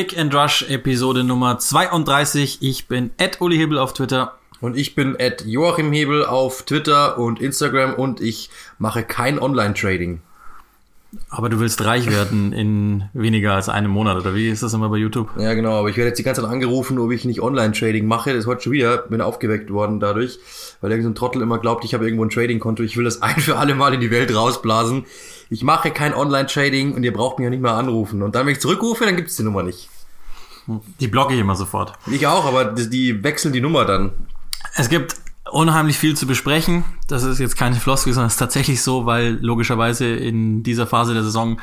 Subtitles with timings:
[0.00, 2.62] Click and Rush Episode Nummer 32.
[2.62, 4.38] Ich bin Ed Uli Hebel auf Twitter.
[4.62, 10.22] Und ich bin Ed Joachim Hebel auf Twitter und Instagram und ich mache kein Online-Trading.
[11.28, 14.88] Aber du willst reich werden in weniger als einem Monat, oder wie ist das immer
[14.90, 15.28] bei YouTube?
[15.38, 18.30] Ja, genau, aber ich werde jetzt die ganze Zeit angerufen, ob ich nicht Online-Trading mache.
[18.30, 20.38] Das ist heute schon wieder, bin aufgeweckt worden dadurch,
[20.80, 22.82] weil irgendein Trottel immer glaubt, ich habe irgendwo ein Trading-Konto.
[22.84, 25.04] Ich will das ein für alle Mal in die Welt rausblasen.
[25.50, 28.22] Ich mache kein Online-Trading und ihr braucht mich ja nicht mehr anrufen.
[28.22, 29.88] Und dann, wenn ich zurückrufe, dann gibt es die Nummer nicht.
[31.00, 31.94] Die blocke ich immer sofort.
[32.06, 34.12] Ich auch, aber die wechseln die Nummer dann.
[34.76, 35.16] Es gibt
[35.52, 36.84] unheimlich viel zu besprechen.
[37.08, 41.14] Das ist jetzt keine Floskel, sondern es ist tatsächlich so, weil logischerweise in dieser Phase
[41.14, 41.60] der Saison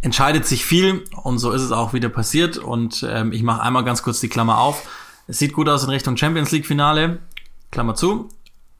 [0.00, 2.58] entscheidet sich viel und so ist es auch wieder passiert.
[2.58, 4.88] Und ähm, ich mache einmal ganz kurz die Klammer auf.
[5.28, 7.20] Es sieht gut aus in Richtung Champions League Finale.
[7.70, 8.28] Klammer zu.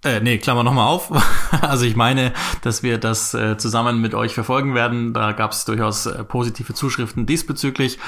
[0.04, 1.10] Äh, nee, Klammer nochmal auf.
[1.62, 5.14] also ich meine, dass wir das äh, zusammen mit euch verfolgen werden.
[5.14, 7.98] Da gab es durchaus äh, positive Zuschriften diesbezüglich.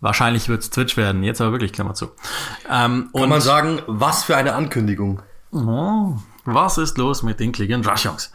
[0.00, 1.22] Wahrscheinlich wird es Twitch werden.
[1.22, 2.10] Jetzt aber wirklich Klammer zu.
[2.70, 5.22] Ähm, Kann man sagen, was für eine Ankündigung.
[5.56, 8.30] Oh, was ist los mit den Klick Rush Jungs?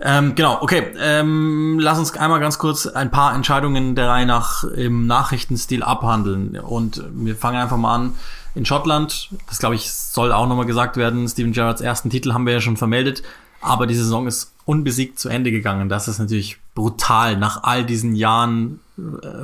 [0.00, 0.92] Ähm, genau, okay.
[0.98, 6.58] Ähm, lass uns einmal ganz kurz ein paar Entscheidungen der Reihe nach im Nachrichtenstil abhandeln.
[6.58, 8.12] Und wir fangen einfach mal an.
[8.54, 12.46] In Schottland, das glaube ich, soll auch nochmal gesagt werden, Steven Gerrards ersten Titel haben
[12.46, 13.22] wir ja schon vermeldet.
[13.60, 15.88] Aber die Saison ist unbesiegt zu Ende gegangen.
[15.88, 18.80] Das ist natürlich brutal, nach all diesen Jahren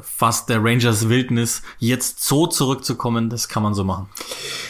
[0.02, 4.08] fast der Rangers Wildnis jetzt so zurückzukommen, das kann man so machen.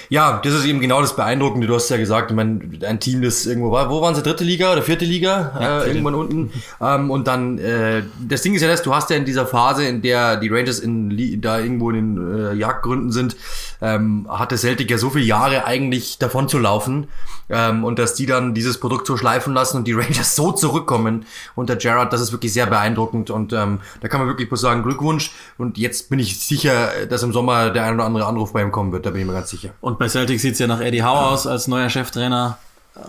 [0.08, 1.66] Ja, das ist eben genau das Beeindruckende.
[1.66, 4.42] Du hast ja gesagt, ich meine, ein Team, das irgendwo war, wo waren sie, dritte
[4.42, 5.52] Liga oder vierte Liga?
[5.60, 6.50] Ja, äh, irgendwann unten.
[6.80, 9.84] ähm, und dann, äh, das Ding ist ja das, du hast ja in dieser Phase,
[9.84, 13.36] in der die Rangers in, da irgendwo in den äh, Jagdgründen sind,
[13.82, 17.08] ähm, hatte Celtic ja so viele Jahre eigentlich davon zu laufen.
[17.50, 21.26] Ähm, und dass die dann dieses Produkt so schleifen lassen und die Rangers so zurückkommen
[21.56, 23.30] unter Gerard, das ist wirklich sehr beeindruckend.
[23.30, 25.32] Und ähm, da kann man wirklich bloß sagen, Glückwunsch.
[25.58, 28.72] Und jetzt bin ich sicher, dass im Sommer der ein oder andere Anruf bei ihm
[28.72, 29.70] kommen wird, da bin ich mir ganz sicher.
[29.80, 32.58] Und bei Celtic sieht es ja nach Eddie Howe aus als neuer Cheftrainer.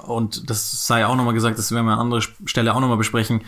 [0.05, 3.41] Und das sei auch nochmal gesagt, das werden wir an anderer Stelle auch nochmal besprechen.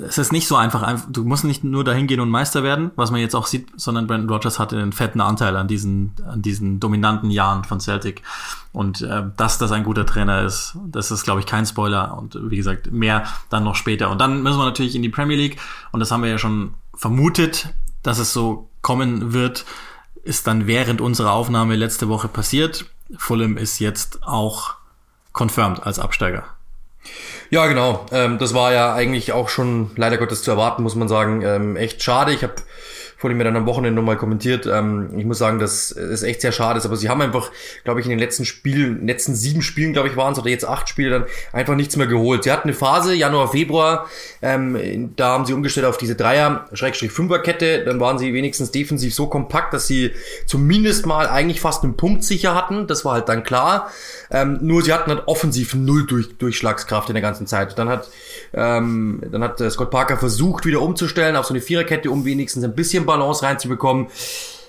[0.00, 3.10] Es ist nicht so einfach, du musst nicht nur dahin gehen und Meister werden, was
[3.10, 6.78] man jetzt auch sieht, sondern Brandon Rogers hatte einen fetten Anteil an diesen, an diesen
[6.78, 8.22] dominanten Jahren von Celtic.
[8.72, 12.16] Und äh, dass das ein guter Trainer ist, das ist, glaube ich, kein Spoiler.
[12.16, 14.10] Und wie gesagt, mehr dann noch später.
[14.10, 15.58] Und dann müssen wir natürlich in die Premier League.
[15.90, 17.72] Und das haben wir ja schon vermutet,
[18.02, 19.64] dass es so kommen wird
[20.28, 22.84] ist dann während unserer Aufnahme letzte Woche passiert.
[23.16, 24.74] Fulham ist jetzt auch
[25.32, 26.44] confirmed als Absteiger.
[27.48, 28.04] Ja, genau.
[28.12, 31.40] Ähm, das war ja eigentlich auch schon leider Gottes zu erwarten, muss man sagen.
[31.40, 32.34] Ähm, echt schade.
[32.34, 32.56] Ich habe
[33.18, 34.66] vorhin mir dann am Wochenende nochmal kommentiert.
[34.66, 37.50] Ähm, ich muss sagen, dass es echt sehr schade ist, aber sie haben einfach,
[37.84, 40.66] glaube ich, in den letzten Spielen, letzten sieben Spielen, glaube ich, waren es, oder jetzt
[40.66, 42.44] acht Spiele, dann einfach nichts mehr geholt.
[42.44, 44.08] Sie hatten eine Phase, Januar, Februar,
[44.40, 49.74] ähm, da haben sie umgestellt auf diese Dreier-Fünfer-Kette, dann waren sie wenigstens defensiv so kompakt,
[49.74, 50.12] dass sie
[50.46, 52.86] zumindest mal eigentlich fast einen Punkt sicher hatten.
[52.86, 53.90] Das war halt dann klar.
[54.30, 57.78] Ähm, nur sie hatten halt offensiv null durch, Durchschlagskraft in der ganzen Zeit.
[57.78, 58.08] Dann hat,
[58.52, 62.62] ähm, dann hat äh, Scott Parker versucht, wieder umzustellen auf so eine Viererkette, um wenigstens
[62.62, 64.06] ein bisschen Balance reinzubekommen.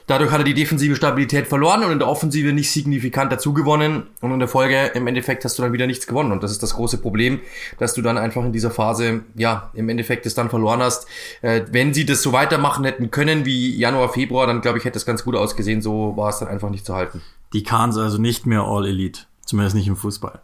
[0.09, 4.07] Dadurch hat er die defensive Stabilität verloren und in der Offensive nicht signifikant dazu gewonnen.
[4.21, 6.31] Und in der Folge, im Endeffekt, hast du dann wieder nichts gewonnen.
[6.31, 7.41] Und das ist das große Problem,
[7.77, 11.05] dass du dann einfach in dieser Phase, ja, im Endeffekt es dann verloren hast.
[11.43, 14.97] Äh, wenn sie das so weitermachen hätten können wie Januar, Februar, dann glaube ich, hätte
[14.97, 15.83] es ganz gut ausgesehen.
[15.83, 17.21] So war es dann einfach nicht zu halten.
[17.53, 19.21] Die Kahns also nicht mehr All Elite.
[19.45, 20.39] Zumindest nicht im Fußball.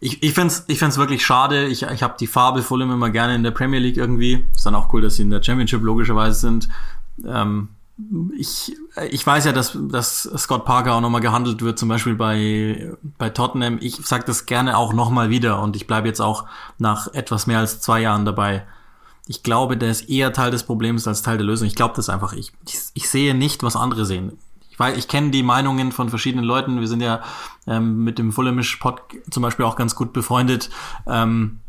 [0.00, 1.68] Ich, ich finde es ich find's wirklich schade.
[1.68, 4.44] Ich, ich habe die Farbe Fulham immer gerne in der Premier League irgendwie.
[4.54, 6.68] Ist dann auch cool, dass sie in der Championship logischerweise sind.
[7.26, 7.68] Ähm,
[8.36, 8.74] ich,
[9.10, 13.30] ich weiß ja, dass, dass Scott Parker auch nochmal gehandelt wird, zum Beispiel bei, bei
[13.30, 13.78] Tottenham.
[13.80, 16.46] Ich sage das gerne auch nochmal wieder und ich bleibe jetzt auch
[16.78, 18.66] nach etwas mehr als zwei Jahren dabei.
[19.26, 21.66] Ich glaube, der ist eher Teil des Problems als Teil der Lösung.
[21.66, 22.32] Ich glaube das einfach.
[22.32, 24.38] Ich, ich, ich sehe nicht, was andere sehen
[24.80, 26.80] weil ich kenne die Meinungen von verschiedenen Leuten.
[26.80, 27.20] Wir sind ja
[27.66, 30.70] ähm, mit dem Fulhamish Pod zum Beispiel auch ganz gut befreundet.
[31.06, 31.60] Ähm,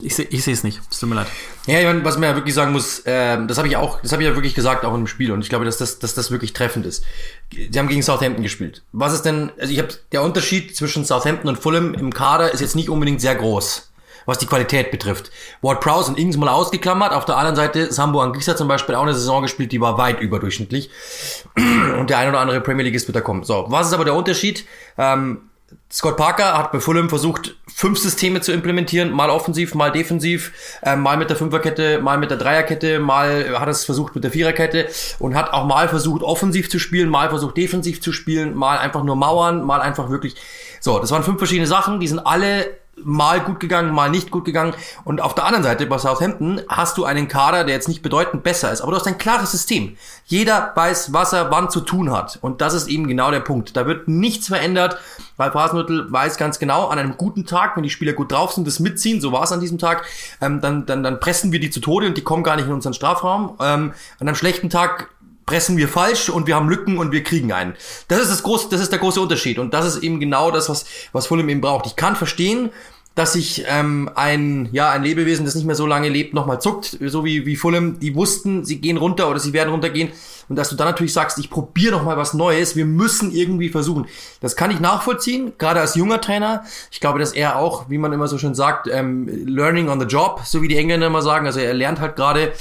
[0.00, 0.80] ich sehe ich es nicht.
[0.90, 1.26] Es tut mir leid.
[1.66, 4.12] Ja, ich meine, was man ja wirklich sagen muss, äh, das habe ich auch, das
[4.12, 5.32] habe ich ja wirklich gesagt, auch im Spiel.
[5.32, 7.04] Und ich glaube, dass das, dass das wirklich treffend ist.
[7.52, 8.82] Sie haben gegen Southampton gespielt.
[8.92, 12.60] Was ist denn, also ich habe der Unterschied zwischen Southampton und Fulham im Kader ist
[12.60, 13.90] jetzt nicht unbedingt sehr groß
[14.26, 15.30] was die Qualität betrifft.
[15.62, 17.12] Ward Prowse und Ings mal ausgeklammert.
[17.12, 20.20] Auf der anderen Seite Sambo Anguissa zum Beispiel auch eine Saison gespielt, die war weit
[20.20, 20.90] überdurchschnittlich.
[21.56, 23.44] Und der ein oder andere Premier League ist wird da kommen.
[23.44, 24.66] So, was ist aber der Unterschied?
[24.98, 25.42] Ähm,
[25.90, 30.52] Scott Parker hat bei Fulham versucht, fünf Systeme zu implementieren, mal offensiv, mal defensiv,
[30.82, 34.30] äh, mal mit der Fünferkette, mal mit der Dreierkette, mal hat es versucht mit der
[34.30, 38.78] Viererkette und hat auch mal versucht, offensiv zu spielen, mal versucht, defensiv zu spielen, mal
[38.78, 40.36] einfach nur mauern, mal einfach wirklich.
[40.80, 44.44] So, das waren fünf verschiedene Sachen, die sind alle mal gut gegangen, mal nicht gut
[44.44, 44.74] gegangen.
[45.04, 48.42] Und auf der anderen Seite bei Southampton hast du einen Kader, der jetzt nicht bedeutend
[48.42, 49.96] besser ist, aber du hast ein klares System.
[50.24, 52.38] Jeder weiß, was er wann zu tun hat.
[52.40, 53.76] Und das ist eben genau der Punkt.
[53.76, 54.98] Da wird nichts verändert,
[55.36, 58.66] weil Hasenhüttl weiß ganz genau, an einem guten Tag, wenn die Spieler gut drauf sind,
[58.66, 60.04] das mitziehen, so war es an diesem Tag,
[60.40, 62.72] ähm, dann, dann, dann pressen wir die zu Tode und die kommen gar nicht in
[62.72, 63.56] unseren Strafraum.
[63.60, 65.08] Ähm, an einem schlechten Tag
[65.46, 67.74] pressen wir falsch und wir haben Lücken und wir kriegen einen.
[68.08, 70.68] Das ist das große, das ist der große Unterschied und das ist eben genau das,
[70.68, 71.86] was was Fulham eben braucht.
[71.86, 72.70] Ich kann verstehen,
[73.14, 76.98] dass sich ähm, ein ja ein Lebewesen, das nicht mehr so lange lebt, nochmal zuckt,
[77.00, 78.00] so wie wie Fulham.
[78.00, 80.10] Die wussten, sie gehen runter oder sie werden runtergehen
[80.48, 82.76] und dass du dann natürlich sagst, ich probiere noch mal was Neues.
[82.76, 84.06] Wir müssen irgendwie versuchen.
[84.40, 86.64] Das kann ich nachvollziehen, gerade als junger Trainer.
[86.90, 90.06] Ich glaube, dass er auch, wie man immer so schön sagt, ähm, learning on the
[90.06, 91.46] job, so wie die Engländer immer sagen.
[91.46, 92.52] Also er lernt halt gerade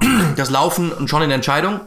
[0.36, 1.80] das Laufen und schon in Entscheidung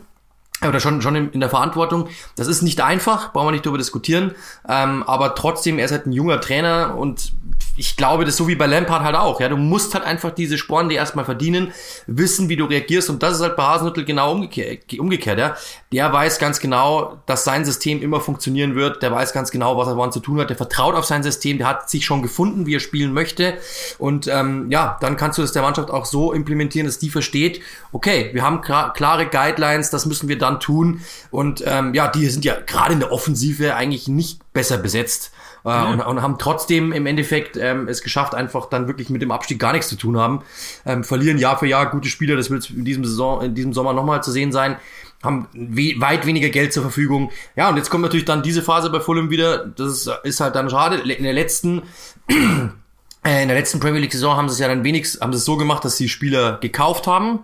[0.62, 2.08] oder schon, schon in, der Verantwortung.
[2.36, 4.36] Das ist nicht einfach, brauchen wir nicht darüber diskutieren.
[4.68, 7.34] Ähm, aber trotzdem, er ist halt ein junger Trainer und
[7.78, 9.42] ich glaube, das ist so wie bei Lampard halt auch.
[9.42, 11.74] Ja, du musst halt einfach diese Sporen die erstmal verdienen,
[12.08, 13.10] wissen, wie du reagierst.
[13.10, 15.40] Und das ist halt bei Hasenhüttl genau umgekehrt, umgekehrt.
[15.40, 15.58] Ja.
[15.92, 19.04] Der weiß ganz genau, dass sein System immer funktionieren wird.
[19.04, 20.50] Der weiß ganz genau, was er wann zu tun hat.
[20.50, 21.58] Der vertraut auf sein System.
[21.58, 23.56] Der hat sich schon gefunden, wie er spielen möchte.
[23.98, 27.62] Und ähm, ja, dann kannst du das der Mannschaft auch so implementieren, dass die versteht,
[27.92, 31.02] okay, wir haben klare Guidelines, das müssen wir dann tun.
[31.32, 35.32] Und ähm, ja, die sind ja gerade in der Offensive eigentlich nicht besser besetzt
[35.66, 35.86] äh, ja.
[35.86, 39.60] und, und, haben trotzdem im Endeffekt ähm, es geschafft, einfach dann wirklich mit dem Abstieg
[39.60, 40.44] gar nichts zu tun haben.
[40.86, 43.94] Ähm, verlieren Jahr für Jahr gute Spieler, das wird in diesem Saison, in diesem Sommer
[43.94, 44.78] nochmal zu sehen sein
[45.24, 47.32] haben we weit weniger Geld zur Verfügung.
[47.56, 49.66] Ja, und jetzt kommt natürlich dann diese Phase bei Fulham wieder.
[49.66, 50.98] Das ist halt dann schade.
[50.98, 51.82] In der letzten
[52.30, 55.38] äh, in der letzten Premier League Saison haben sie es ja dann wenigstens haben sie
[55.38, 57.40] es so gemacht, dass sie Spieler gekauft haben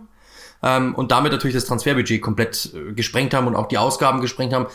[0.64, 4.54] ähm, und damit natürlich das Transferbudget komplett äh, gesprengt haben und auch die Ausgaben gesprengt
[4.54, 4.68] haben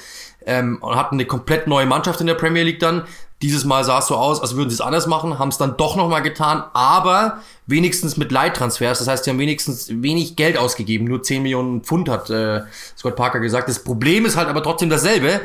[0.46, 3.04] ähm, und hatten eine komplett neue Mannschaft in der Premier League dann.
[3.42, 5.76] Dieses Mal sah es so aus, als würden sie es anders machen, haben es dann
[5.76, 8.98] doch nochmal getan, aber wenigstens mit Leittransfers.
[8.98, 11.04] Das heißt, sie haben wenigstens wenig Geld ausgegeben.
[11.06, 12.62] Nur 10 Millionen Pfund hat äh,
[12.96, 13.68] Scott Parker gesagt.
[13.68, 15.42] Das Problem ist halt aber trotzdem dasselbe.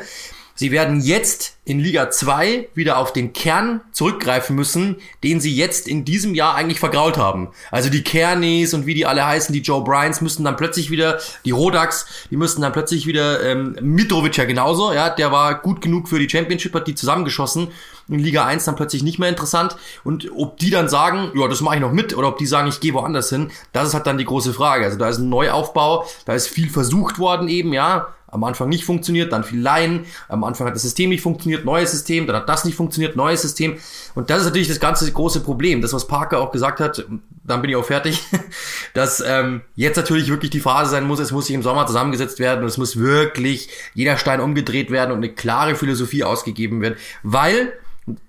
[0.62, 5.88] Sie werden jetzt in Liga 2 wieder auf den Kern zurückgreifen müssen, den sie jetzt
[5.88, 7.50] in diesem Jahr eigentlich vergrault haben.
[7.72, 11.18] Also die Kernis und wie die alle heißen, die Joe Bryans müssen dann plötzlich wieder,
[11.46, 15.82] die Rodaks, die müssten dann plötzlich wieder, ähm, Mitrovic ja genauso, ja, der war gut
[15.82, 17.70] genug für die Championship, hat die zusammengeschossen.
[18.08, 19.78] In Liga 1 dann plötzlich nicht mehr interessant.
[20.04, 22.68] Und ob die dann sagen, ja, das mache ich noch mit, oder ob die sagen,
[22.68, 24.86] ich gehe woanders hin, das ist halt dann die große Frage.
[24.86, 28.86] Also da ist ein Neuaufbau, da ist viel versucht worden eben, ja am Anfang nicht
[28.86, 32.50] funktioniert, dann viel Laien, am Anfang hat das System nicht funktioniert, neues System, dann hat
[32.50, 33.78] das nicht funktioniert, neues System.
[34.16, 35.82] Und das ist natürlich das ganze große Problem.
[35.82, 37.06] Das, was Parker auch gesagt hat,
[37.44, 38.24] dann bin ich auch fertig,
[38.94, 42.40] dass ähm, jetzt natürlich wirklich die Phase sein muss, es muss sich im Sommer zusammengesetzt
[42.40, 46.96] werden und es muss wirklich jeder Stein umgedreht werden und eine klare Philosophie ausgegeben werden,
[47.24, 47.74] weil,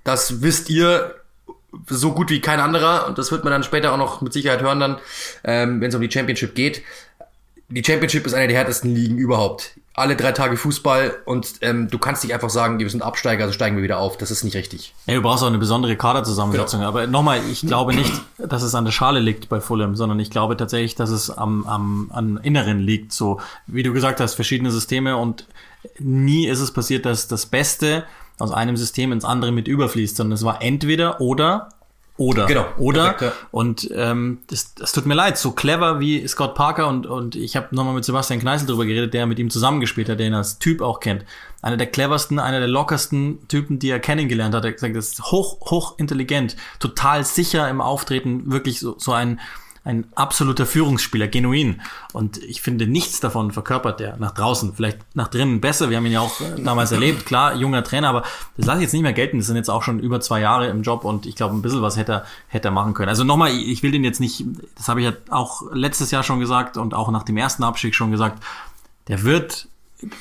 [0.05, 1.15] das wisst ihr,
[1.89, 4.61] so gut wie kein anderer, und das wird man dann später auch noch mit Sicherheit
[4.61, 4.99] hören dann,
[5.45, 6.83] ähm, wenn es um die Championship geht.
[7.69, 11.99] Die Championship ist eine der härtesten Ligen überhaupt alle drei Tage Fußball und ähm, du
[11.99, 14.17] kannst nicht einfach sagen, wir sind Absteiger, also steigen wir wieder auf.
[14.17, 14.94] Das ist nicht richtig.
[15.06, 16.81] Ja, du brauchst auch eine besondere Kaderzusammensetzung.
[16.81, 16.89] Genau.
[16.89, 20.31] Aber nochmal, ich glaube nicht, dass es an der Schale liegt bei Fulham, sondern ich
[20.31, 23.12] glaube tatsächlich, dass es am, am, am Inneren liegt.
[23.12, 25.46] So, wie du gesagt hast, verschiedene Systeme und
[25.99, 28.05] nie ist es passiert, dass das Beste
[28.39, 31.69] aus einem System ins andere mit überfließt, sondern es war entweder oder
[32.17, 32.47] oder.
[32.47, 32.67] Genau.
[32.77, 33.13] Oder.
[33.13, 33.49] Perfekt, ja.
[33.51, 37.57] Und ähm, das, das tut mir leid, so clever wie Scott Parker und, und ich
[37.57, 40.59] habe nochmal mit Sebastian Kneißl drüber geredet, der mit ihm zusammengespielt hat, der ihn als
[40.59, 41.25] Typ auch kennt.
[41.63, 44.65] Einer der cleversten, einer der lockersten Typen, die er kennengelernt hat.
[44.65, 49.13] Er hat gesagt, das ist hoch, hoch intelligent, total sicher im Auftreten, wirklich so, so
[49.13, 49.41] ein
[49.84, 51.81] ein absoluter Führungsspieler, genuin.
[52.12, 55.91] Und ich finde, nichts davon verkörpert er nach draußen, vielleicht nach drinnen besser.
[55.91, 58.22] Wir haben ihn ja auch äh, damals erlebt, klar, junger Trainer, aber
[58.56, 59.39] das lasse ich jetzt nicht mehr gelten.
[59.39, 61.82] Das sind jetzt auch schon über zwei Jahre im Job und ich glaube, ein bisschen
[61.82, 63.08] was hätte er, hätte er machen können.
[63.08, 64.44] Also nochmal, ich will den jetzt nicht,
[64.77, 67.96] das habe ich ja auch letztes Jahr schon gesagt und auch nach dem ersten Abstieg
[67.96, 68.43] schon gesagt,
[69.08, 69.67] der wird,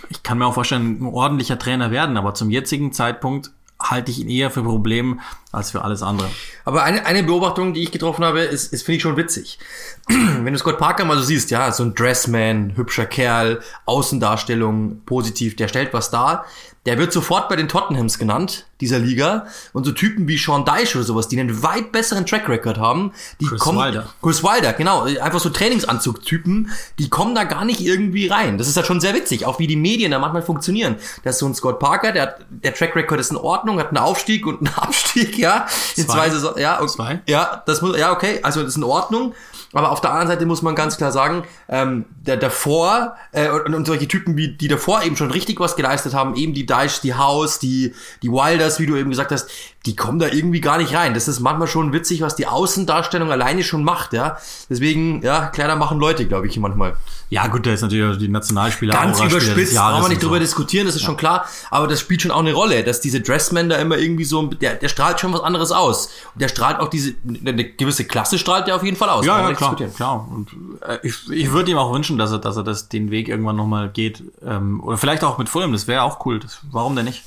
[0.09, 4.19] ich kann mir auch vorstellen, ein ordentlicher Trainer werden, aber zum jetzigen Zeitpunkt halte ich
[4.19, 5.19] ihn eher für Problem
[5.51, 6.29] als für alles andere.
[6.65, 9.59] Aber eine, eine Beobachtung, die ich getroffen habe, ist, ist finde ich schon witzig.
[10.07, 15.55] Wenn du Scott Parker mal so siehst, ja, so ein Dressman, hübscher Kerl, Außendarstellung, positiv,
[15.55, 16.45] der stellt was dar.
[16.87, 19.45] Der wird sofort bei den Tottenhams genannt, dieser Liga.
[19.71, 23.11] Und so Typen wie Sean Dyche oder sowas, die einen weit besseren Track Record haben,
[23.39, 23.77] die Chris kommen.
[23.77, 24.09] Wilder.
[24.23, 25.03] Chris Wilder, genau.
[25.03, 28.57] Einfach so Trainingsanzug-Typen, die kommen da gar nicht irgendwie rein.
[28.57, 30.95] Das ist halt schon sehr witzig, auch wie die Medien da manchmal funktionieren.
[31.23, 33.89] Das ist so ein Scott Parker, der hat, der Track Record ist in Ordnung, hat
[33.89, 35.65] einen Aufstieg und einen Abstieg, ja.
[35.95, 37.21] In zwei, zwei Saison, ja, okay, zwei?
[37.27, 39.33] ja, das muss, ja, okay, also das ist in Ordnung.
[39.73, 43.73] Aber auf der anderen Seite muss man ganz klar sagen, ähm, der davor äh, und,
[43.73, 47.01] und solche Typen wie die davor eben schon richtig was geleistet haben, eben die Dice,
[47.01, 49.49] die House, die die Wilders, wie du eben gesagt hast,
[49.85, 51.13] die kommen da irgendwie gar nicht rein.
[51.13, 54.37] Das ist manchmal schon witzig, was die Außendarstellung alleine schon macht, ja.
[54.69, 56.95] Deswegen, ja, kleiner machen Leute, glaube ich, manchmal.
[57.29, 60.41] Ja, gut, da ist natürlich die Nationalspieler Ganz überspitzt, brauchen wir nicht drüber so.
[60.41, 61.05] diskutieren, das ist ja.
[61.07, 61.45] schon klar.
[61.71, 64.75] Aber das spielt schon auch eine Rolle, dass diese Dressmen da immer irgendwie so, der,
[64.75, 66.09] der strahlt schon was anderes aus.
[66.33, 67.13] Und der strahlt auch diese,
[67.43, 69.25] eine gewisse Klasse strahlt der auf jeden Fall aus.
[69.25, 69.60] Ja, ja klar,
[69.95, 70.27] klar.
[70.29, 70.49] Und
[70.81, 73.55] äh, ich, ich würde ihm auch wünschen, dass er, dass er das, den Weg irgendwann
[73.55, 74.23] nochmal geht.
[74.45, 76.39] Ähm, oder vielleicht auch mit Fulham, das wäre auch cool.
[76.39, 77.23] Das, warum denn nicht?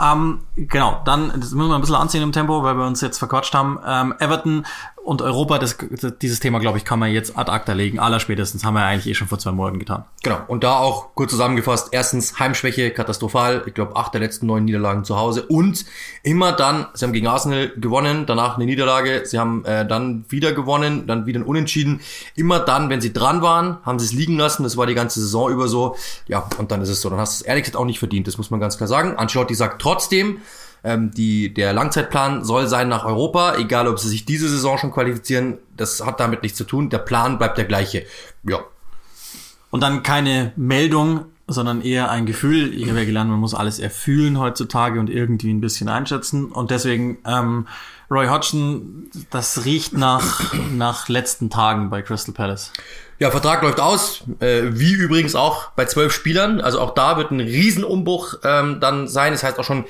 [0.00, 3.18] Ähm, genau, dann das müssen wir ein bisschen anziehen im Tempo, weil wir uns jetzt
[3.18, 3.78] verquatscht haben.
[3.86, 4.66] Ähm, Everton
[5.04, 5.76] und Europa, das,
[6.22, 7.98] dieses Thema, glaube ich, kann man jetzt ad acta legen.
[7.98, 10.04] Allerspätestens haben wir eigentlich eh schon vor zwei Monaten getan.
[10.22, 10.38] Genau.
[10.46, 11.88] Und da auch kurz zusammengefasst.
[11.92, 13.64] Erstens, Heimschwäche, katastrophal.
[13.66, 15.42] Ich glaube, acht der letzten neun Niederlagen zu Hause.
[15.42, 15.84] Und
[16.22, 19.26] immer dann, sie haben gegen Arsenal gewonnen, danach eine Niederlage.
[19.26, 22.00] Sie haben äh, dann wieder gewonnen, dann wieder ein Unentschieden.
[22.34, 24.62] Immer dann, wenn sie dran waren, haben sie es liegen lassen.
[24.62, 25.96] Das war die ganze Saison über so.
[26.28, 27.10] Ja, und dann ist es so.
[27.10, 28.26] Dann hast du es ehrlich gesagt auch nicht verdient.
[28.26, 29.16] Das muss man ganz klar sagen.
[29.18, 30.38] Ancelotti sagt trotzdem,
[30.84, 34.92] ähm, die, der Langzeitplan soll sein nach Europa, egal ob sie sich diese Saison schon
[34.92, 36.90] qualifizieren, das hat damit nichts zu tun.
[36.90, 38.04] Der Plan bleibt der gleiche.
[38.44, 38.60] Ja.
[39.70, 42.74] Und dann keine Meldung, sondern eher ein Gefühl.
[42.74, 46.46] Ich habe ja gelernt, man muss alles erfühlen heutzutage und irgendwie ein bisschen einschätzen.
[46.52, 47.66] Und deswegen, ähm,
[48.10, 52.72] Roy Hodgson, das riecht nach, nach letzten Tagen bei Crystal Palace.
[53.24, 56.60] Ja, Vertrag läuft aus, äh, wie übrigens auch bei zwölf Spielern.
[56.60, 59.32] Also auch da wird ein Riesenumbruch ähm, dann sein.
[59.32, 59.86] Das heißt auch schon,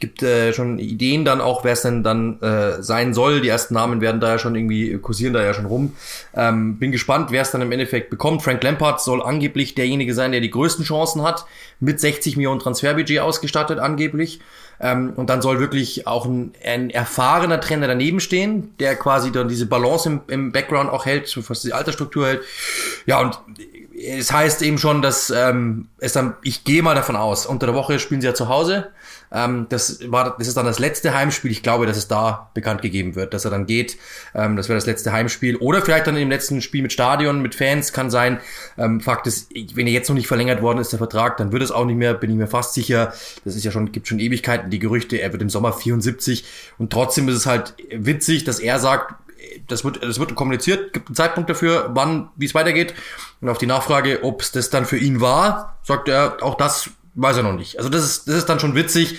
[0.00, 3.42] gibt äh, schon Ideen dann auch, wer es denn dann äh, sein soll.
[3.42, 5.96] Die ersten Namen werden da ja schon irgendwie, kursieren da ja schon rum.
[6.34, 8.42] Ähm, bin gespannt, wer es dann im Endeffekt bekommt.
[8.42, 11.44] Frank Lampard soll angeblich derjenige sein, der die größten Chancen hat.
[11.80, 14.40] Mit 60 Millionen Transferbudget ausgestattet angeblich.
[14.80, 19.48] Ähm, und dann soll wirklich auch ein, ein erfahrener Trainer daneben stehen, der quasi dann
[19.48, 22.42] diese Balance im, im Background auch hält, was die Altersstruktur hält.
[23.06, 23.38] Ja, und
[23.98, 27.74] es heißt eben schon, dass ähm, es dann, ich gehe mal davon aus, unter der
[27.74, 28.88] Woche spielen sie ja zu Hause.
[29.32, 31.50] Ähm, das war, das ist dann das letzte Heimspiel.
[31.50, 33.96] Ich glaube, dass es da bekannt gegeben wird, dass er dann geht.
[34.34, 37.54] Ähm, das wäre das letzte Heimspiel oder vielleicht dann im letzten Spiel mit Stadion, mit
[37.54, 38.40] Fans kann sein.
[38.76, 41.62] Ähm, Fakt ist, wenn er jetzt noch nicht verlängert worden ist der Vertrag, dann wird
[41.62, 42.14] es auch nicht mehr.
[42.14, 43.12] Bin ich mir fast sicher.
[43.44, 45.20] Das ist ja schon, gibt schon Ewigkeiten die Gerüchte.
[45.20, 46.44] Er wird im Sommer 74
[46.78, 49.14] und trotzdem ist es halt witzig, dass er sagt,
[49.66, 52.94] das wird, das wird kommuniziert, gibt einen Zeitpunkt dafür, wann, wie es weitergeht.
[53.40, 56.90] Und auf die Nachfrage, ob es das dann für ihn war, sagt er, auch das
[57.20, 57.78] weiß er noch nicht.
[57.78, 59.18] Also das ist, das ist dann schon witzig.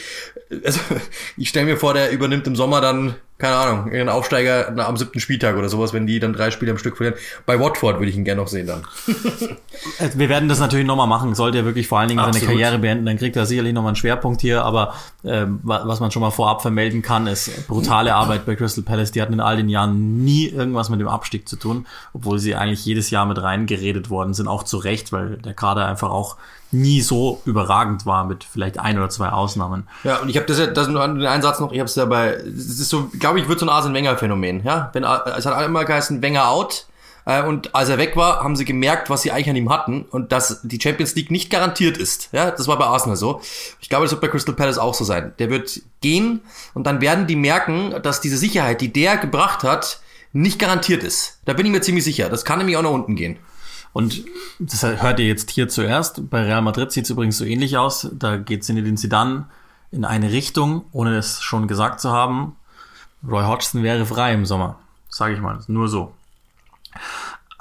[0.64, 0.80] Also,
[1.38, 5.22] ich stelle mir vor, der übernimmt im Sommer dann, keine Ahnung, einen Aufsteiger am siebten
[5.22, 7.18] Spieltag oder sowas, wenn die dann drei Spiele am Stück verlieren.
[7.46, 8.84] Bei Watford würde ich ihn gerne noch sehen dann.
[10.14, 11.34] Wir werden das natürlich nochmal machen.
[11.36, 12.42] Sollte er wirklich vor allen Dingen Absolut.
[12.42, 14.66] seine Karriere beenden, dann kriegt er sicherlich nochmal einen Schwerpunkt hier.
[14.66, 14.94] Aber
[15.24, 19.14] ähm, was man schon mal vorab vermelden kann, ist brutale Arbeit bei Crystal Palace.
[19.14, 22.56] Die hatten in all den Jahren nie irgendwas mit dem Abstieg zu tun, obwohl sie
[22.56, 26.36] eigentlich jedes Jahr mit reingeredet worden sind, auch zu Recht, weil der Kader einfach auch
[26.72, 29.88] nie so überragend war, mit vielleicht ein oder zwei Ausnahmen.
[30.04, 32.34] Ja, und ich habe das ja, das nur den Einsatz noch, ich habe es dabei,
[32.34, 34.90] es ist so, glaube ich, wird so ein Arsene Wenger Phänomen, ja?
[34.94, 36.88] Wenn es hat immer geheißen Wenger out
[37.26, 40.02] äh, und als er weg war, haben sie gemerkt, was sie eigentlich an ihm hatten
[40.10, 42.30] und dass die Champions League nicht garantiert ist.
[42.32, 43.40] Ja, das war bei Arsenal so.
[43.82, 45.34] Ich glaube, das wird bei Crystal Palace auch so sein.
[45.38, 46.42] Der wird gehen
[46.74, 50.00] und dann werden die merken, dass diese Sicherheit, die der gebracht hat,
[50.34, 51.40] nicht garantiert ist.
[51.46, 52.30] Da bin ich mir ziemlich sicher.
[52.30, 53.38] Das kann nämlich auch nach unten gehen.
[53.94, 54.24] Und
[54.58, 56.30] das hört ihr jetzt hier zuerst.
[56.32, 58.10] Bei Real Madrid sieht es übrigens so ähnlich aus.
[58.12, 59.46] Da geht Zinedine Zidane
[59.92, 62.56] in eine Richtung, ohne es schon gesagt zu haben.
[63.28, 64.80] Roy Hodgson wäre frei im Sommer.
[65.10, 65.60] Sage ich mal.
[65.68, 66.14] Nur so.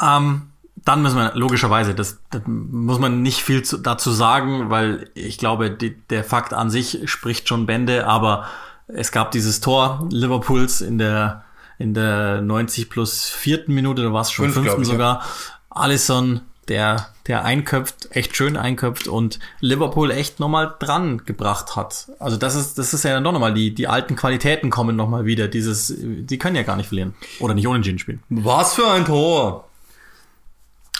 [0.00, 5.10] Ähm, dann müssen wir logischerweise, das, das muss man nicht viel zu, dazu sagen, weil
[5.14, 8.46] ich glaube, die, der Fakt an sich spricht schon Bände, aber
[8.86, 11.44] es gab dieses Tor Liverpools in der
[11.78, 15.20] in der 90 plus vierten Minute, da war es schon Fünf, fünften sogar.
[15.20, 15.26] Ja.
[15.70, 22.08] Allison, der, der einköpft, echt schön einköpft und Liverpool echt nochmal dran gebracht hat.
[22.18, 25.24] Also das ist, das ist ja dann doch nochmal, die, die alten Qualitäten kommen nochmal
[25.24, 25.48] wieder.
[25.48, 27.14] Dieses, die können ja gar nicht verlieren.
[27.40, 28.22] Oder nicht ohne Gin spielen.
[28.28, 29.64] Was für ein Tor!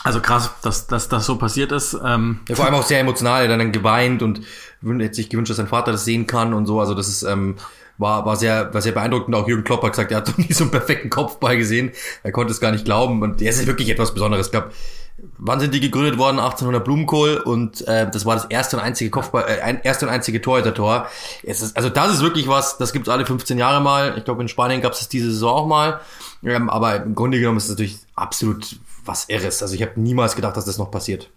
[0.05, 1.99] Also krass, dass, dass das so passiert ist.
[2.05, 4.43] Ähm, ja, vor allem auch sehr emotional, er dann geweint und
[4.83, 6.79] hätte sich gewünscht, dass sein Vater das sehen kann und so.
[6.81, 7.57] Also das ist, ähm,
[7.99, 9.35] war, war sehr, war sehr beeindruckend.
[9.35, 11.91] Auch Jürgen Klopp hat gesagt, er hat noch nie so einen perfekten Kopfball gesehen.
[12.23, 13.23] Er konnte es gar nicht glauben.
[13.23, 14.47] Und er ist wirklich etwas Besonderes.
[14.47, 14.71] Ich glaube,
[15.39, 16.39] wann sind die gegründet worden?
[16.39, 17.39] 1800 Blumenkohl.
[17.39, 21.09] Und äh, das war das erste und einzige Kopfball, äh, ein, erste und einzige Torhüter-Tor.
[21.43, 24.17] Es ist, also das ist wirklich was, das gibt's alle 15 Jahre mal.
[24.17, 26.01] Ich glaube, in Spanien gab's es diese Saison auch mal.
[26.45, 29.63] Ähm, aber im Grunde genommen ist es natürlich absolut was Irres.
[29.63, 31.31] Also ich habe niemals gedacht, dass das noch passiert.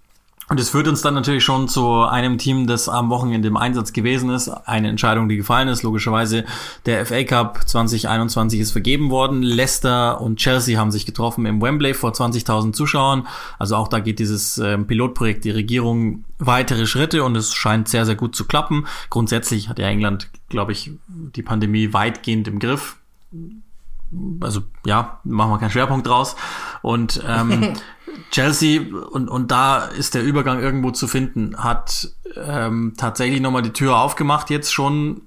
[0.52, 3.94] Und es führt uns dann natürlich schon zu einem Team, das am Wochenende im Einsatz
[3.94, 4.50] gewesen ist.
[4.50, 5.82] Eine Entscheidung, die gefallen ist.
[5.82, 6.44] Logischerweise
[6.86, 9.44] der FA Cup 2021 ist vergeben worden.
[9.44, 13.28] Leicester und Chelsea haben sich getroffen im Wembley vor 20.000 Zuschauern.
[13.60, 18.06] Also auch da geht dieses äh, Pilotprojekt die Regierung weitere Schritte und es scheint sehr,
[18.06, 18.88] sehr gut zu klappen.
[19.10, 22.98] Grundsätzlich hat ja England, glaube ich, die Pandemie weitgehend im Griff
[24.42, 26.36] also ja, machen wir keinen Schwerpunkt draus.
[26.82, 27.74] Und ähm,
[28.32, 33.74] Chelsea, und, und da ist der Übergang irgendwo zu finden, hat ähm, tatsächlich nochmal die
[33.74, 35.22] Tür aufgemacht, jetzt schon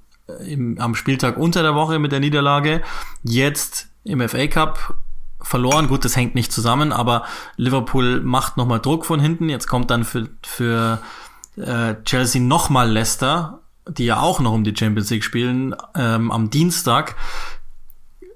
[0.46, 2.82] im, am Spieltag unter der Woche mit der Niederlage.
[3.22, 4.94] Jetzt im FA Cup
[5.40, 5.88] verloren.
[5.88, 7.24] Gut, das hängt nicht zusammen, aber
[7.56, 9.48] Liverpool macht nochmal Druck von hinten.
[9.48, 11.00] Jetzt kommt dann für, für
[11.56, 16.48] äh, Chelsea nochmal Leicester, die ja auch noch um die Champions League spielen, ähm, am
[16.48, 17.16] Dienstag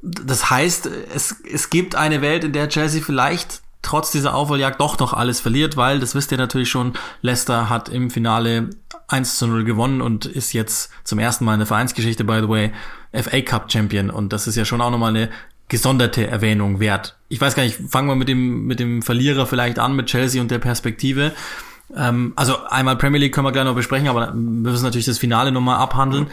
[0.02, 4.98] das heißt, es, es gibt eine Welt, in der Chelsea vielleicht trotz dieser Aufholjagd doch
[4.98, 8.70] noch alles verliert, weil, das wisst ihr natürlich schon, Leicester hat im Finale
[9.08, 12.48] 1 zu 0 gewonnen und ist jetzt zum ersten Mal in der Vereinsgeschichte, by the
[12.48, 12.72] way,
[13.12, 14.10] FA Cup Champion.
[14.10, 15.30] Und das ist ja schon auch nochmal eine
[15.68, 17.16] gesonderte Erwähnung wert.
[17.28, 20.40] Ich weiß gar nicht, fangen wir mit dem, mit dem Verlierer vielleicht an, mit Chelsea
[20.40, 21.32] und der Perspektive.
[21.94, 25.18] Ähm, also einmal Premier League können wir gleich noch besprechen, aber wir müssen natürlich das
[25.18, 26.28] Finale nochmal abhandeln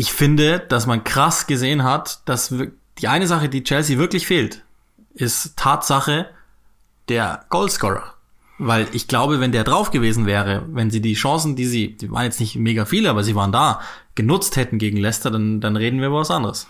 [0.00, 2.54] ich finde, dass man krass gesehen hat, dass
[2.98, 4.64] die eine Sache, die Chelsea wirklich fehlt,
[5.12, 6.30] ist Tatsache
[7.10, 8.14] der Goalscorer.
[8.58, 12.10] Weil ich glaube, wenn der drauf gewesen wäre, wenn sie die Chancen, die sie, die
[12.10, 13.80] waren jetzt nicht mega viele, aber sie waren da,
[14.14, 16.66] genutzt hätten gegen Leicester, dann, dann reden wir über was anderes.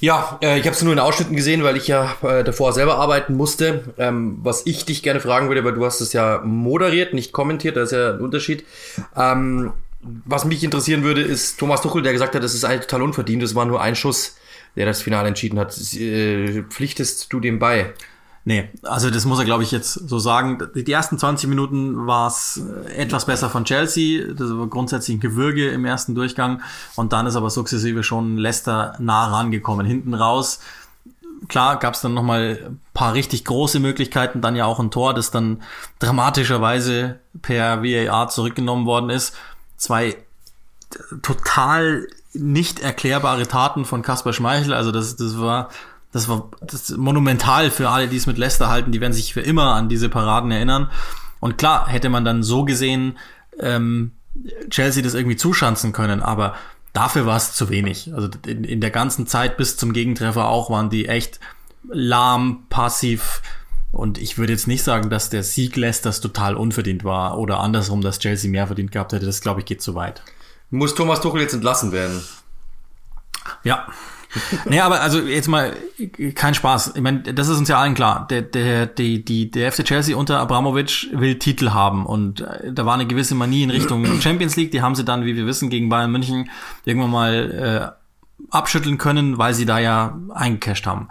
[0.00, 2.96] Ja, äh, ich habe es nur in Ausschnitten gesehen, weil ich ja äh, davor selber
[2.96, 3.94] arbeiten musste.
[3.98, 7.76] Ähm, was ich dich gerne fragen würde, weil du hast es ja moderiert, nicht kommentiert,
[7.76, 8.64] da ist ja ein Unterschied.
[9.14, 13.02] Ähm, was mich interessieren würde, ist Thomas Tuchel, der gesagt hat, das ist eigentlich total
[13.02, 14.36] unverdient, das war nur ein Schuss,
[14.74, 15.76] der das Finale entschieden hat.
[15.92, 17.92] Äh, pflichtest du dem bei?
[18.44, 20.58] Nee, also das muss er, glaube ich, jetzt so sagen.
[20.74, 22.62] Die ersten 20 Minuten war es
[22.96, 24.32] etwas besser von Chelsea.
[24.32, 26.62] Das war grundsätzlich ein Gewürge im ersten Durchgang.
[26.96, 29.84] Und dann ist aber sukzessive schon Leicester nah rangekommen.
[29.84, 30.60] Hinten raus,
[31.48, 34.40] klar, gab es dann nochmal ein paar richtig große Möglichkeiten.
[34.40, 35.62] Dann ja auch ein Tor, das dann
[35.98, 39.34] dramatischerweise per VAR zurückgenommen worden ist
[39.80, 40.16] zwei
[41.22, 44.72] total nicht erklärbare Taten von Kasper Schmeichel.
[44.72, 45.70] Also das, das war,
[46.12, 48.92] das war das monumental für alle, die es mit Leicester halten.
[48.92, 50.90] Die werden sich für immer an diese Paraden erinnern.
[51.38, 53.18] Und klar, hätte man dann so gesehen,
[53.58, 54.12] ähm,
[54.68, 56.54] Chelsea das irgendwie zuschanzen können, aber
[56.92, 58.12] dafür war es zu wenig.
[58.14, 61.40] Also in, in der ganzen Zeit bis zum Gegentreffer auch waren die echt
[61.88, 63.42] lahm, passiv,
[63.92, 68.02] und ich würde jetzt nicht sagen, dass der Sieg Leicesters total unverdient war oder andersrum,
[68.02, 69.26] dass Chelsea mehr verdient gehabt hätte.
[69.26, 70.22] Das glaube ich geht zu weit.
[70.70, 72.22] Muss Thomas Tuchel jetzt entlassen werden?
[73.64, 73.88] Ja.
[74.64, 75.74] Naja, aber also jetzt mal
[76.34, 76.92] kein Spaß.
[76.94, 78.26] Ich meine, das ist uns ja allen klar.
[78.30, 82.86] Der, der, die, die, der FC Chelsea unter Abramovic will Titel haben und äh, da
[82.86, 84.70] war eine gewisse Manie in Richtung Champions League.
[84.70, 86.50] Die haben sie dann, wie wir wissen, gegen Bayern München
[86.84, 91.08] irgendwann mal äh, abschütteln können, weil sie da ja eingecasht haben.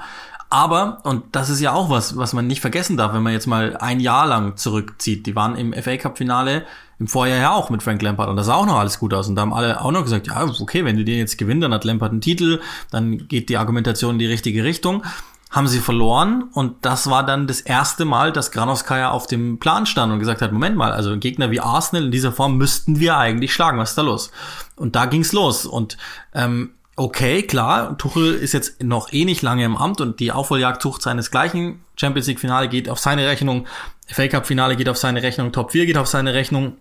[0.50, 3.46] Aber, und das ist ja auch was, was man nicht vergessen darf, wenn man jetzt
[3.46, 5.28] mal ein Jahr lang zurückzieht.
[5.28, 6.66] Die waren im FA Cup Finale
[7.00, 9.28] im Vorjahr ja auch mit Frank Lampard und da sah auch noch alles gut aus.
[9.28, 11.74] Und da haben alle auch noch gesagt, ja, okay, wenn du den jetzt gewinnst, dann
[11.74, 12.60] hat Lampard einen Titel,
[12.92, 15.04] dann geht die Argumentation in die richtige Richtung.
[15.50, 19.88] Haben sie verloren und das war dann das erste Mal, dass Granovskaya auf dem Plan
[19.88, 23.18] stand und gesagt hat, Moment mal, also Gegner wie Arsenal in dieser Form müssten wir
[23.18, 24.30] eigentlich schlagen, was ist da los?
[24.76, 25.98] Und da ging's los und
[26.36, 30.82] ähm, okay, klar, Tuchel ist jetzt noch eh nicht lange im Amt und die Aufholjagd
[30.82, 31.82] sucht seinesgleichen.
[31.96, 33.66] Champions League Finale geht auf seine Rechnung,
[34.06, 36.78] FA Cup Finale geht auf seine Rechnung, Top 4 geht auf seine Rechnung.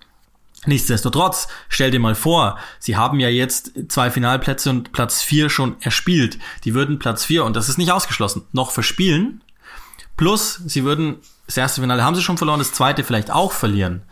[0.66, 5.76] Nichtsdestotrotz, stell dir mal vor, sie haben ja jetzt zwei Finalplätze und Platz 4 schon
[5.80, 6.38] erspielt.
[6.64, 9.42] Die würden Platz 4, und das ist nicht ausgeschlossen, noch verspielen.
[10.16, 14.02] Plus, sie würden, das erste Finale haben sie schon verloren, das zweite vielleicht auch verlieren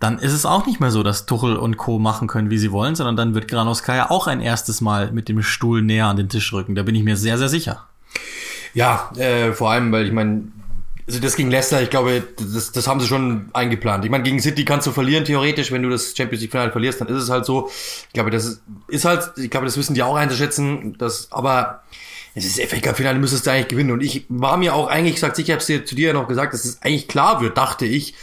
[0.00, 1.98] dann ist es auch nicht mehr so, dass Tuchel und Co.
[1.98, 5.42] machen können, wie sie wollen, sondern dann wird Granoskaya auch ein erstes Mal mit dem
[5.42, 6.74] Stuhl näher an den Tisch rücken.
[6.74, 7.84] Da bin ich mir sehr, sehr sicher.
[8.72, 10.44] Ja, äh, vor allem, weil ich meine,
[11.10, 14.04] also das gegen Leicester, ich glaube, das, das haben sie schon eingeplant.
[14.04, 17.00] Ich meine, gegen City kannst du verlieren, theoretisch, wenn du das Champions League Finale verlierst,
[17.00, 17.68] dann ist es halt so.
[18.06, 21.82] Ich glaube, das ist, halt, ich glaube, das wissen die auch einzuschätzen, dass, aber
[22.34, 23.90] es ist FA Cup Finale, müsstest du eigentlich gewinnen.
[23.90, 26.28] Und ich war mir auch eigentlich gesagt, ich habe es dir zu dir ja noch
[26.28, 28.14] gesagt, dass es eigentlich klar wird, dachte ich,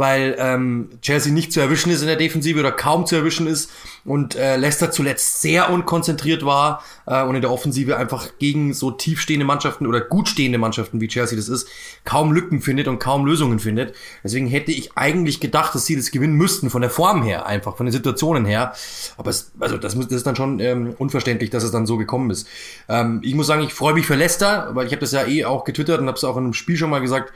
[0.00, 3.70] weil ähm, Chelsea nicht zu erwischen ist in der Defensive oder kaum zu erwischen ist
[4.06, 8.92] und äh, Leicester zuletzt sehr unkonzentriert war äh, und in der Offensive einfach gegen so
[8.92, 11.68] tiefstehende Mannschaften oder gut stehende Mannschaften wie Chelsea das ist,
[12.06, 13.94] kaum Lücken findet und kaum Lösungen findet.
[14.24, 17.76] Deswegen hätte ich eigentlich gedacht, dass sie das gewinnen müssten von der Form her, einfach
[17.76, 18.72] von den Situationen her.
[19.18, 22.30] Aber es, also das, das ist dann schon ähm, unverständlich, dass es dann so gekommen
[22.30, 22.48] ist.
[22.88, 25.44] Ähm, ich muss sagen, ich freue mich für Leicester, weil ich habe das ja eh
[25.44, 27.34] auch getwittert und habe es auch in einem Spiel schon mal gesagt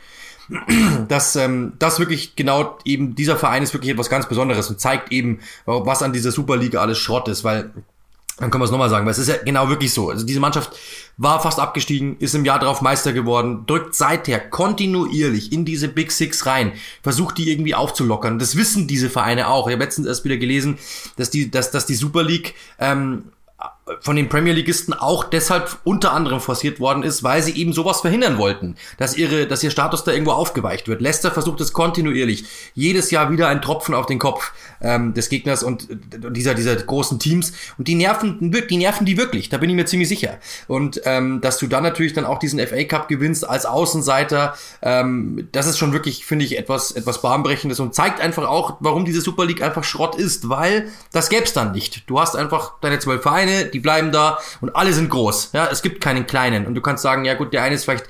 [1.08, 5.12] dass ähm, das wirklich genau eben dieser Verein ist wirklich etwas ganz Besonderes und zeigt
[5.12, 7.72] eben, was an dieser Superliga alles Schrott ist, weil
[8.38, 10.10] dann können wir es nochmal sagen, weil es ist ja genau wirklich so.
[10.10, 10.72] Also diese Mannschaft
[11.16, 16.10] war fast abgestiegen, ist im Jahr darauf Meister geworden, drückt seither kontinuierlich in diese Big
[16.10, 18.40] Six rein, versucht die irgendwie aufzulockern.
[18.40, 19.68] Das wissen diese Vereine auch.
[19.68, 20.78] Ich habe letztens erst wieder gelesen,
[21.16, 23.26] dass die, dass, dass die Super League ähm,
[24.00, 28.00] von den Premier Leagueisten auch deshalb unter anderem forciert worden ist, weil sie eben sowas
[28.00, 31.02] verhindern wollten, dass ihre, dass ihr Status da irgendwo aufgeweicht wird.
[31.02, 35.62] Leicester versucht es kontinuierlich, jedes Jahr wieder ein Tropfen auf den Kopf ähm, des Gegners
[35.62, 39.50] und dieser dieser großen Teams und die nerven, die nerven die wirklich.
[39.50, 40.38] Da bin ich mir ziemlich sicher.
[40.66, 45.48] Und ähm, dass du dann natürlich dann auch diesen FA Cup gewinnst als Außenseiter, ähm,
[45.52, 49.20] das ist schon wirklich, finde ich, etwas etwas bahnbrechendes und zeigt einfach auch, warum diese
[49.20, 52.08] Super League einfach Schrott ist, weil das gäbe es dann nicht.
[52.08, 55.50] Du hast einfach deine zwölf Vereine die bleiben da und alle sind groß.
[55.52, 56.66] Ja, es gibt keinen kleinen.
[56.66, 58.06] Und du kannst sagen, ja gut, der eine ist vielleicht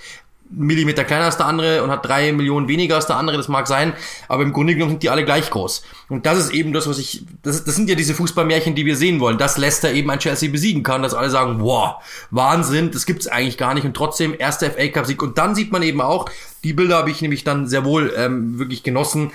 [0.50, 3.66] Millimeter kleiner als der andere und hat drei Millionen weniger als der andere, das mag
[3.66, 3.94] sein,
[4.29, 5.83] aber im Grunde genommen sind die alle gleich groß.
[6.09, 8.96] Und das ist eben das, was ich, das, das sind ja diese Fußballmärchen, die wir
[8.96, 11.96] sehen wollen, dass Leicester eben ein Chelsea besiegen kann, dass alle sagen, wow,
[12.31, 15.22] Wahnsinn, das gibt's eigentlich gar nicht und trotzdem erster FA Cup Sieg.
[15.22, 16.27] Und dann sieht man eben auch,
[16.62, 19.33] die Bilder habe ich nämlich dann sehr wohl ähm, wirklich genossen,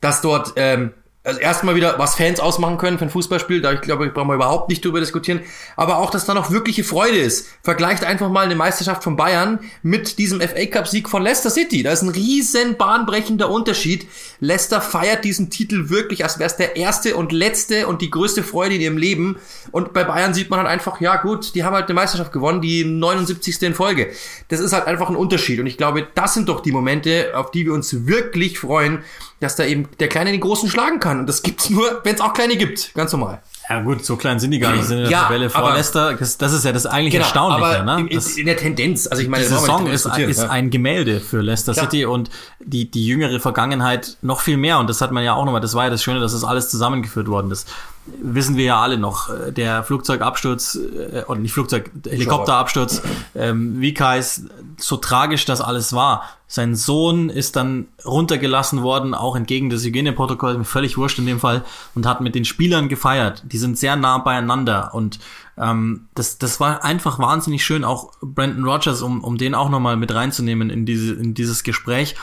[0.00, 0.92] dass dort ähm,
[1.24, 4.26] also erstmal wieder, was Fans ausmachen können für ein Fußballspiel, da ich glaube, ich brauche
[4.26, 5.40] mal überhaupt nicht drüber diskutieren,
[5.76, 7.48] aber auch, dass da noch wirkliche Freude ist.
[7.62, 11.84] Vergleicht einfach mal eine Meisterschaft von Bayern mit diesem FA Cup Sieg von Leicester City.
[11.84, 14.08] Da ist ein riesen bahnbrechender Unterschied.
[14.40, 18.42] Leicester feiert diesen Titel wirklich, als wäre es der erste und letzte und die größte
[18.42, 19.36] Freude in ihrem Leben.
[19.70, 22.60] Und bei Bayern sieht man halt einfach, ja gut, die haben halt eine Meisterschaft gewonnen,
[22.60, 23.62] die 79.
[23.62, 24.10] in Folge.
[24.48, 25.60] Das ist halt einfach ein Unterschied.
[25.60, 29.04] Und ich glaube, das sind doch die Momente, auf die wir uns wirklich freuen
[29.42, 31.20] dass da eben der Kleine den Großen schlagen kann.
[31.20, 32.94] Und das gibt's nur, wenn es auch Kleine gibt.
[32.94, 33.42] Ganz normal.
[33.68, 35.74] Ja gut, so klein sind die gar nicht, sind in der ja, Tabelle vor aber,
[35.74, 36.14] Leicester.
[36.14, 37.84] Das, das ist ja das eigentlich genau, Erstaunliche.
[37.84, 38.06] ne?
[38.10, 40.50] in, in, der Tendenz, also ich meine, die Saison ist, ist ja.
[40.50, 41.82] ein Gemälde für Leicester ja.
[41.82, 42.28] City und
[42.60, 44.78] die, die jüngere Vergangenheit noch viel mehr.
[44.78, 46.68] Und das hat man ja auch nochmal, das war ja das Schöne, dass das alles
[46.70, 47.68] zusammengeführt worden ist.
[48.06, 53.02] Wissen wir ja alle noch, der Flugzeugabsturz, äh, oder nicht Flugzeug, Helikopterabsturz,
[53.34, 54.44] ähm, Vikais,
[54.76, 60.58] so tragisch das alles war sein Sohn ist dann runtergelassen worden, auch entgegen des Hygieneprotokolls,
[60.58, 63.42] mir völlig wurscht in dem Fall, und hat mit den Spielern gefeiert.
[63.46, 65.18] Die sind sehr nah beieinander und
[65.56, 69.96] ähm, das, das war einfach wahnsinnig schön, auch Brandon Rogers, um, um den auch nochmal
[69.96, 72.16] mit reinzunehmen in, diese, in dieses Gespräch,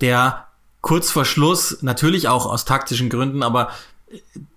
[0.00, 0.46] der
[0.80, 3.68] kurz vor Schluss, natürlich auch aus taktischen Gründen, aber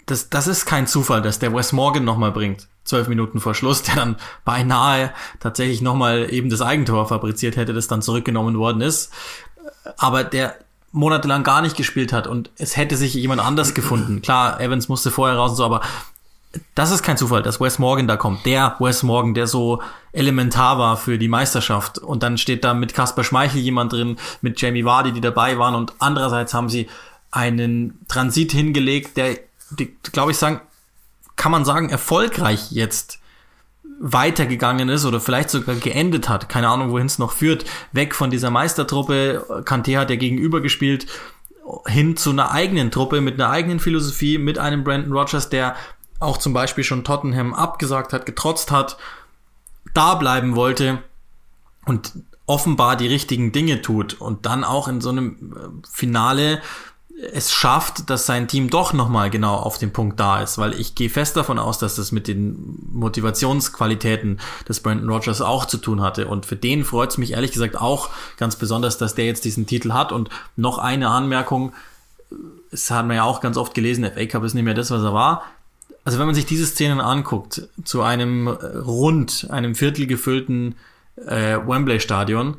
[0.06, 3.84] das, das ist kein Zufall, dass der Wes Morgan nochmal bringt zwölf Minuten vor Schluss,
[3.84, 9.12] der dann beinahe tatsächlich nochmal eben das Eigentor fabriziert hätte, das dann zurückgenommen worden ist.
[9.98, 10.56] Aber der
[10.92, 14.22] monatelang gar nicht gespielt hat und es hätte sich jemand anders gefunden.
[14.22, 15.82] Klar, Evans musste vorher raus und so, aber
[16.76, 18.46] das ist kein Zufall, dass Wes Morgan da kommt.
[18.46, 21.98] Der Wes Morgan, der so elementar war für die Meisterschaft.
[21.98, 25.74] Und dann steht da mit Kasper Schmeichel jemand drin, mit Jamie Vardy, die dabei waren.
[25.74, 26.90] Und andererseits haben sie
[27.32, 29.40] einen Transit hingelegt, der,
[30.12, 30.62] glaube ich, sagen,
[31.36, 33.20] kann man sagen, erfolgreich jetzt
[34.00, 36.50] weitergegangen ist oder vielleicht sogar geendet hat.
[36.50, 37.66] Keine Ahnung, wohin es noch führt.
[37.92, 39.64] Weg von dieser Meistertruppe.
[39.66, 41.08] Kante hat ja gegenüber gespielt
[41.88, 45.76] hin zu einer eigenen Truppe mit einer eigenen Philosophie, mit einem Brandon Rogers, der
[46.20, 48.98] auch zum Beispiel schon Tottenham abgesagt hat, getrotzt hat,
[49.94, 51.02] da bleiben wollte
[51.86, 52.14] und
[52.46, 56.62] offenbar die richtigen Dinge tut und dann auch in so einem äh, Finale
[57.32, 60.96] es schafft, dass sein Team doch nochmal genau auf dem Punkt da ist, weil ich
[60.96, 66.02] gehe fest davon aus, dass das mit den Motivationsqualitäten des Brandon Rogers auch zu tun
[66.02, 66.28] hatte.
[66.28, 69.68] Und für den freut es mich ehrlich gesagt auch ganz besonders, dass der jetzt diesen
[69.68, 70.12] Titel hat.
[70.12, 71.74] Und noch eine Anmerkung,
[72.72, 75.04] es hat man ja auch ganz oft gelesen, FA Cup ist nicht mehr das, was
[75.04, 75.44] er war.
[76.06, 80.76] Also wenn man sich diese Szenen anguckt, zu einem rund, einem Viertel gefüllten
[81.16, 82.58] äh, Wembley-Stadion,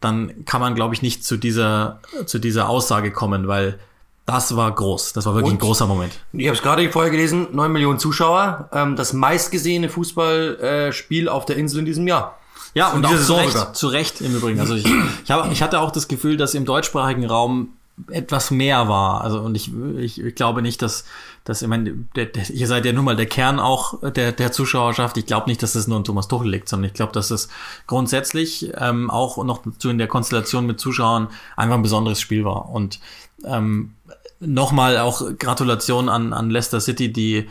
[0.00, 3.80] dann kann man, glaube ich, nicht zu dieser, zu dieser Aussage kommen, weil
[4.28, 5.14] das war groß.
[5.14, 6.12] Das war wirklich Und, ein großer Moment.
[6.32, 11.46] Ich habe es gerade vorher gelesen, neun Millionen Zuschauer, ähm, das meistgesehene Fußballspiel äh, auf
[11.46, 12.38] der Insel in diesem Jahr.
[12.74, 14.60] Ja, und, und auch zu Recht, zu Recht im Übrigen.
[14.60, 14.84] Also ich,
[15.24, 17.70] ich, hab, ich hatte auch das Gefühl, dass im deutschsprachigen Raum
[18.10, 19.22] etwas mehr war.
[19.22, 21.04] Also und ich, ich, ich glaube nicht, dass
[21.48, 24.52] dass ich meine, der, der, ihr seid ja nun mal der Kern auch der, der
[24.52, 25.16] Zuschauerschaft.
[25.16, 27.48] Ich glaube nicht, dass das nur an Thomas Tuchel liegt, sondern ich glaube, dass es
[27.86, 32.68] grundsätzlich ähm, auch noch zu in der Konstellation mit Zuschauern einfach ein besonderes Spiel war.
[32.68, 33.00] Und
[33.46, 33.94] ähm,
[34.40, 37.48] nochmal auch Gratulation an, an Leicester City, die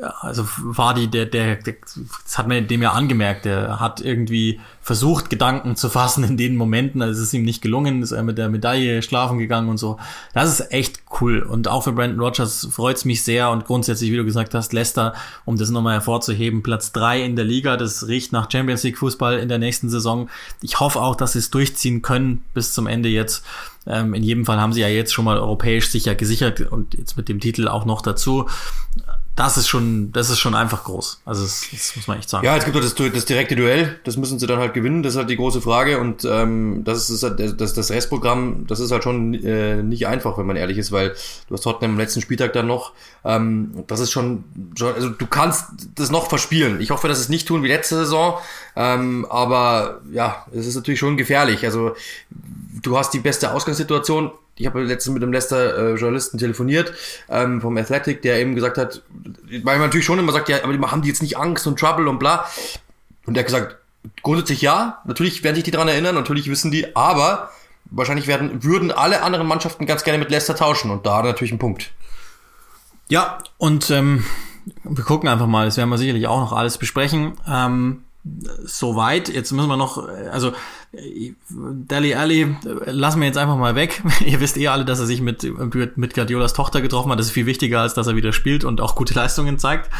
[0.00, 1.74] ja, also Vardy, der, der, der,
[2.24, 6.56] das hat man dem ja angemerkt, der hat irgendwie versucht, Gedanken zu fassen in den
[6.56, 9.78] Momenten, also es ist ihm nicht gelungen, ist er mit der Medaille schlafen gegangen und
[9.78, 9.98] so.
[10.34, 11.40] Das ist echt cool.
[11.40, 15.14] Und auch für Brandon Rogers freut's mich sehr und grundsätzlich, wie du gesagt hast, Leicester,
[15.44, 19.38] um das nochmal hervorzuheben, Platz drei in der Liga, das riecht nach Champions League Fußball
[19.38, 20.28] in der nächsten Saison.
[20.62, 23.44] Ich hoffe auch, dass sie es durchziehen können bis zum Ende jetzt.
[23.86, 27.16] Ähm, in jedem Fall haben sie ja jetzt schon mal europäisch sicher gesichert und jetzt
[27.16, 28.48] mit dem Titel auch noch dazu
[29.36, 31.20] das ist schon, das ist schon einfach groß.
[31.26, 32.46] Also das, das muss man echt sagen.
[32.46, 35.12] Ja, es gibt doch das, das direkte Duell, das müssen sie dann halt gewinnen, das
[35.12, 36.00] ist halt die große Frage.
[36.00, 40.38] Und ähm, das ist halt, das, das Restprogramm, das ist halt schon äh, nicht einfach,
[40.38, 41.14] wenn man ehrlich ist, weil
[41.48, 42.92] du hast Tottenham am letzten Spieltag dann noch.
[43.24, 44.44] Ähm, das ist schon,
[44.74, 46.80] schon, also du kannst das noch verspielen.
[46.80, 48.38] Ich hoffe, dass es nicht tun wie letzte Saison.
[48.74, 51.62] Ähm, aber ja, es ist natürlich schon gefährlich.
[51.66, 51.94] Also
[52.82, 56.92] du hast die beste Ausgangssituation ich habe letztens mit einem Leicester-Journalisten telefoniert
[57.28, 59.02] ähm, vom Athletic, der eben gesagt hat,
[59.62, 62.08] weil man natürlich schon immer sagt, ja, aber haben die jetzt nicht Angst und Trouble
[62.08, 62.46] und bla.
[63.26, 63.76] Und der hat gesagt,
[64.22, 67.50] grundsätzlich ja, natürlich werden sich die daran erinnern, natürlich wissen die, aber
[67.86, 71.58] wahrscheinlich werden, würden alle anderen Mannschaften ganz gerne mit Leicester tauschen und da natürlich ein
[71.58, 71.92] Punkt.
[73.08, 74.24] Ja, und ähm,
[74.84, 77.34] wir gucken einfach mal, das werden wir sicherlich auch noch alles besprechen.
[77.48, 78.04] Ähm,
[78.64, 79.28] soweit.
[79.28, 80.52] Jetzt müssen wir noch, also
[81.48, 84.02] Dali Ali lassen wir jetzt einfach mal weg.
[84.26, 85.44] Ihr wisst eh alle, dass er sich mit,
[85.96, 87.18] mit Guardiolas Tochter getroffen hat.
[87.18, 89.90] Das ist viel wichtiger, als dass er wieder spielt und auch gute Leistungen zeigt.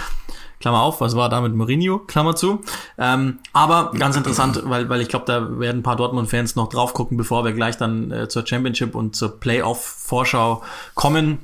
[0.60, 1.98] Klammer auf, was war da mit Mourinho?
[1.98, 2.62] Klammer zu.
[2.96, 6.94] Ähm, aber ganz interessant, weil, weil ich glaube, da werden ein paar Dortmund-Fans noch drauf
[6.94, 10.62] gucken, bevor wir gleich dann äh, zur Championship und zur Playoff-Vorschau
[10.94, 11.40] kommen.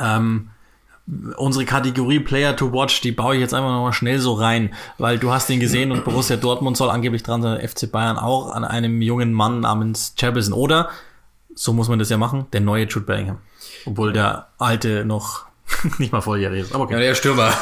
[0.00, 0.50] Ähm,
[1.36, 5.18] unsere Kategorie Player to Watch, die baue ich jetzt einfach nochmal schnell so rein, weil
[5.18, 8.64] du hast ihn gesehen und Borussia Dortmund soll angeblich dran sein, FC Bayern auch an
[8.64, 10.90] einem jungen Mann namens Chapelson oder,
[11.54, 13.38] so muss man das ja machen, der neue Jude Bellingham.
[13.86, 15.47] Obwohl der alte noch
[15.98, 16.74] nicht mal volljährig ist.
[16.74, 16.94] Aber okay.
[16.94, 17.44] Ja, der Stürmer.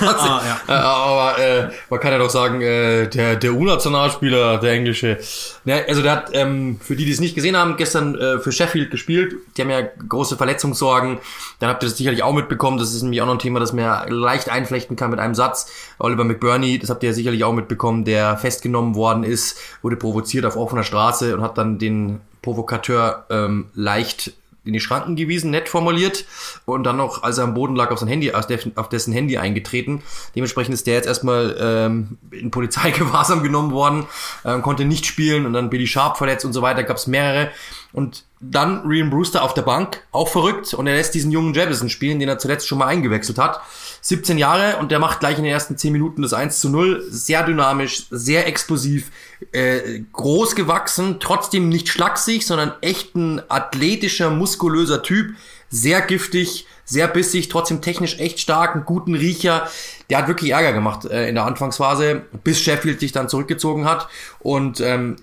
[0.00, 0.60] ah, ja.
[0.68, 5.18] Äh, aber äh, man kann ja doch sagen, äh, der, der U-Nationalspieler, der englische.
[5.64, 8.52] Ja, also der hat, ähm, für die, die es nicht gesehen haben, gestern äh, für
[8.52, 9.34] Sheffield gespielt.
[9.56, 11.18] Die haben ja große Verletzungssorgen.
[11.60, 12.78] Dann habt ihr das sicherlich auch mitbekommen.
[12.78, 15.70] Das ist nämlich auch noch ein Thema, das mir leicht einflechten kann mit einem Satz.
[15.98, 20.44] Oliver McBurney, das habt ihr ja sicherlich auch mitbekommen, der festgenommen worden ist, wurde provoziert
[20.44, 25.68] auf offener Straße und hat dann den Provokateur ähm, leicht in die Schranken gewiesen, nett
[25.68, 26.24] formuliert
[26.64, 30.02] und dann noch, als er am Boden lag, auf sein Handy, auf dessen Handy eingetreten.
[30.34, 34.06] Dementsprechend ist der jetzt erstmal ähm, in Polizeigewahrsam genommen worden,
[34.44, 37.50] ähm, konnte nicht spielen und dann Billy Sharp verletzt und so weiter, gab es mehrere.
[37.92, 41.88] Und dann Rian Brewster auf der Bank, auch verrückt, und er lässt diesen jungen Jefferson
[41.88, 43.60] spielen, den er zuletzt schon mal eingewechselt hat.
[44.00, 47.04] 17 Jahre und der macht gleich in den ersten 10 Minuten das 1 zu 0.
[47.08, 49.10] Sehr dynamisch, sehr explosiv,
[49.52, 55.34] äh, groß gewachsen, trotzdem nicht schlaksig, sondern echt ein athletischer, muskulöser Typ.
[55.70, 59.68] Sehr giftig, sehr bissig, trotzdem technisch echt stark, einen guten Riecher.
[60.10, 64.08] Der hat wirklich Ärger gemacht äh, in der Anfangsphase, bis Sheffield sich dann zurückgezogen hat.
[64.38, 65.16] Und ähm,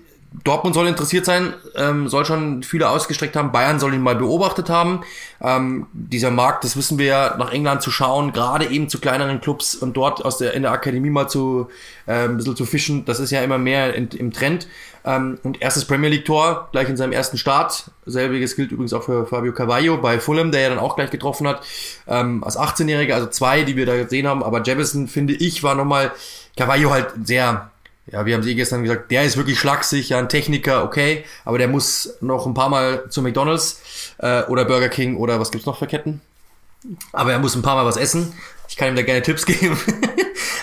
[0.44, 3.52] Dortmund soll interessiert sein, ähm, soll schon viele ausgestreckt haben.
[3.52, 5.02] Bayern soll ihn mal beobachtet haben.
[5.40, 9.40] Ähm, dieser Markt, das wissen wir ja, nach England zu schauen, gerade eben zu kleineren
[9.40, 11.68] Clubs und dort aus der in der Akademie mal zu
[12.06, 14.68] äh, ein bisschen zu fischen, das ist ja immer mehr in, im Trend.
[15.04, 17.90] Ähm, und erstes Premier League Tor gleich in seinem ersten Start.
[18.06, 21.48] Selbiges gilt übrigens auch für Fabio Carvalho bei Fulham, der ja dann auch gleich getroffen
[21.48, 21.66] hat
[22.06, 23.14] ähm, als 18-Jähriger.
[23.14, 24.42] Also zwei, die wir da gesehen haben.
[24.44, 26.12] Aber Jefferson finde ich war nochmal
[26.56, 27.71] Carvalho halt sehr
[28.06, 31.58] ja, wir haben sie gestern gesagt, der ist wirklich schlagsig, ja, ein Techniker, okay, aber
[31.58, 33.80] der muss noch ein paar Mal zu McDonalds
[34.18, 36.20] äh, oder Burger King oder was gibt's noch für Ketten?
[37.12, 38.32] Aber er muss ein paar Mal was essen.
[38.68, 39.78] Ich kann ihm da gerne Tipps geben.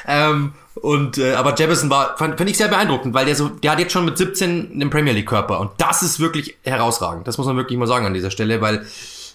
[0.06, 3.72] ähm, und äh, aber Jefferson war, fand, fand ich sehr beeindruckend, weil der so, der
[3.72, 7.28] hat jetzt schon mit 17 einen Premier League Körper und das ist wirklich herausragend.
[7.28, 8.86] Das muss man wirklich mal sagen an dieser Stelle, weil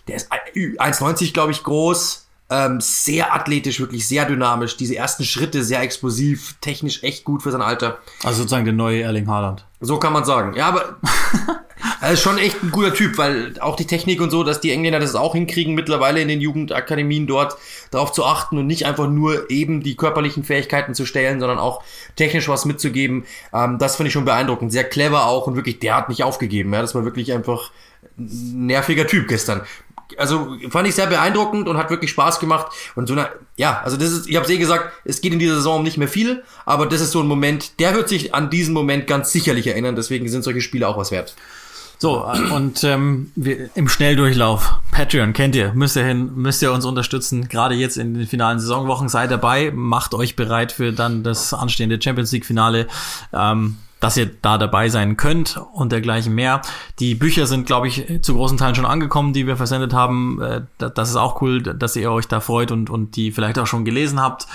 [0.08, 2.23] der ist 1,90 glaube ich groß,
[2.54, 4.76] ähm, sehr athletisch, wirklich sehr dynamisch.
[4.76, 7.98] Diese ersten Schritte sehr explosiv, technisch echt gut für sein Alter.
[8.22, 9.64] Also sozusagen der neue Erling Haaland.
[9.80, 10.54] So kann man sagen.
[10.56, 10.96] Ja, aber
[12.00, 14.70] er ist schon echt ein guter Typ, weil auch die Technik und so, dass die
[14.70, 17.56] Engländer das auch hinkriegen, mittlerweile in den Jugendakademien dort
[17.90, 21.82] darauf zu achten und nicht einfach nur eben die körperlichen Fähigkeiten zu stellen, sondern auch
[22.14, 23.24] technisch was mitzugeben.
[23.52, 24.70] Ähm, das finde ich schon beeindruckend.
[24.70, 26.72] Sehr clever auch und wirklich, der hat nicht aufgegeben.
[26.72, 27.72] Ja, das war wirklich einfach
[28.16, 29.62] ein nerviger Typ gestern
[30.16, 32.66] also fand ich sehr beeindruckend und hat wirklich Spaß gemacht.
[32.94, 35.56] Und so eine, ja, also das ist, ich habe eh gesagt, es geht in dieser
[35.56, 38.74] Saison nicht mehr viel, aber das ist so ein Moment, der wird sich an diesen
[38.74, 39.96] Moment ganz sicherlich erinnern.
[39.96, 41.34] Deswegen sind solche Spiele auch was wert.
[41.98, 46.84] So, und ähm, wir, im Schnelldurchlauf, Patreon kennt ihr, müsst ihr hin, müsst ihr uns
[46.84, 47.48] unterstützen.
[47.48, 52.00] Gerade jetzt in den finalen Saisonwochen seid dabei, macht euch bereit für dann das anstehende
[52.02, 52.88] Champions League Finale.
[53.32, 56.60] Ähm, dass ihr da dabei sein könnt und dergleichen mehr.
[56.98, 60.42] Die Bücher sind, glaube ich, zu großen Teilen schon angekommen, die wir versendet haben.
[60.42, 63.66] Äh, das ist auch cool, dass ihr euch da freut und, und die vielleicht auch
[63.66, 64.46] schon gelesen habt.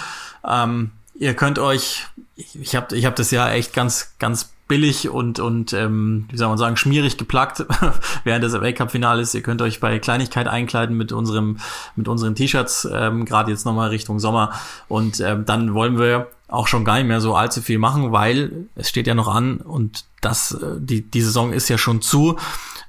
[0.47, 5.39] Ähm, ihr könnt euch, ich habe ich hab das ja echt ganz, ganz billig und,
[5.39, 7.65] und ähm, wie soll man sagen, schmierig geplackt
[8.23, 9.33] während des Weltcup-Finales.
[9.33, 11.57] Ihr könnt euch bei Kleinigkeit einkleiden mit unserem,
[11.95, 14.53] mit unseren T-Shirts, ähm, gerade jetzt nochmal Richtung Sommer.
[14.87, 18.67] Und ähm, dann wollen wir auch schon gar nicht mehr so allzu viel machen, weil
[18.75, 22.37] es steht ja noch an und das, äh, die, die Saison ist ja schon zu.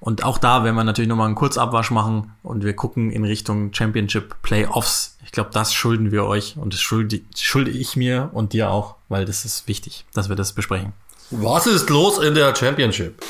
[0.01, 3.73] Und auch da werden wir natürlich nochmal einen Kurzabwasch machen und wir gucken in Richtung
[3.75, 5.19] Championship Playoffs.
[5.31, 8.97] Ich glaube, das schulden wir euch und das schulde, schulde ich mir und dir auch,
[9.09, 10.93] weil das ist wichtig, dass wir das besprechen.
[11.31, 13.23] Was ist los in der Championship?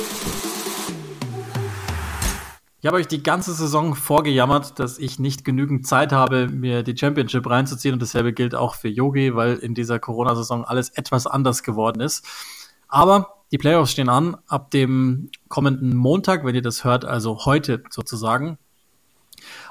[2.80, 6.96] Ich habe euch die ganze Saison vorgejammert, dass ich nicht genügend Zeit habe, mir die
[6.96, 7.92] Championship reinzuziehen.
[7.92, 12.24] Und dasselbe gilt auch für Yogi, weil in dieser Corona-Saison alles etwas anders geworden ist.
[12.88, 17.82] Aber die Playoffs stehen an ab dem kommenden Montag, wenn ihr das hört, also heute
[17.90, 18.56] sozusagen.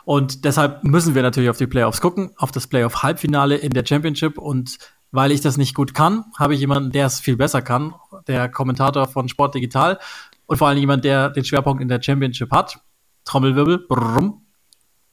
[0.06, 4.38] Und deshalb müssen wir natürlich auf die Playoffs gucken, auf das Playoff-Halbfinale in der Championship.
[4.38, 4.78] Und
[5.12, 7.94] weil ich das nicht gut kann, habe ich jemanden, der es viel besser kann,
[8.28, 10.00] der Kommentator von Sport Digital
[10.46, 12.80] und vor allem jemand, der den Schwerpunkt in der Championship hat.
[13.26, 13.86] Trommelwirbel.
[13.88, 14.46] Brumm.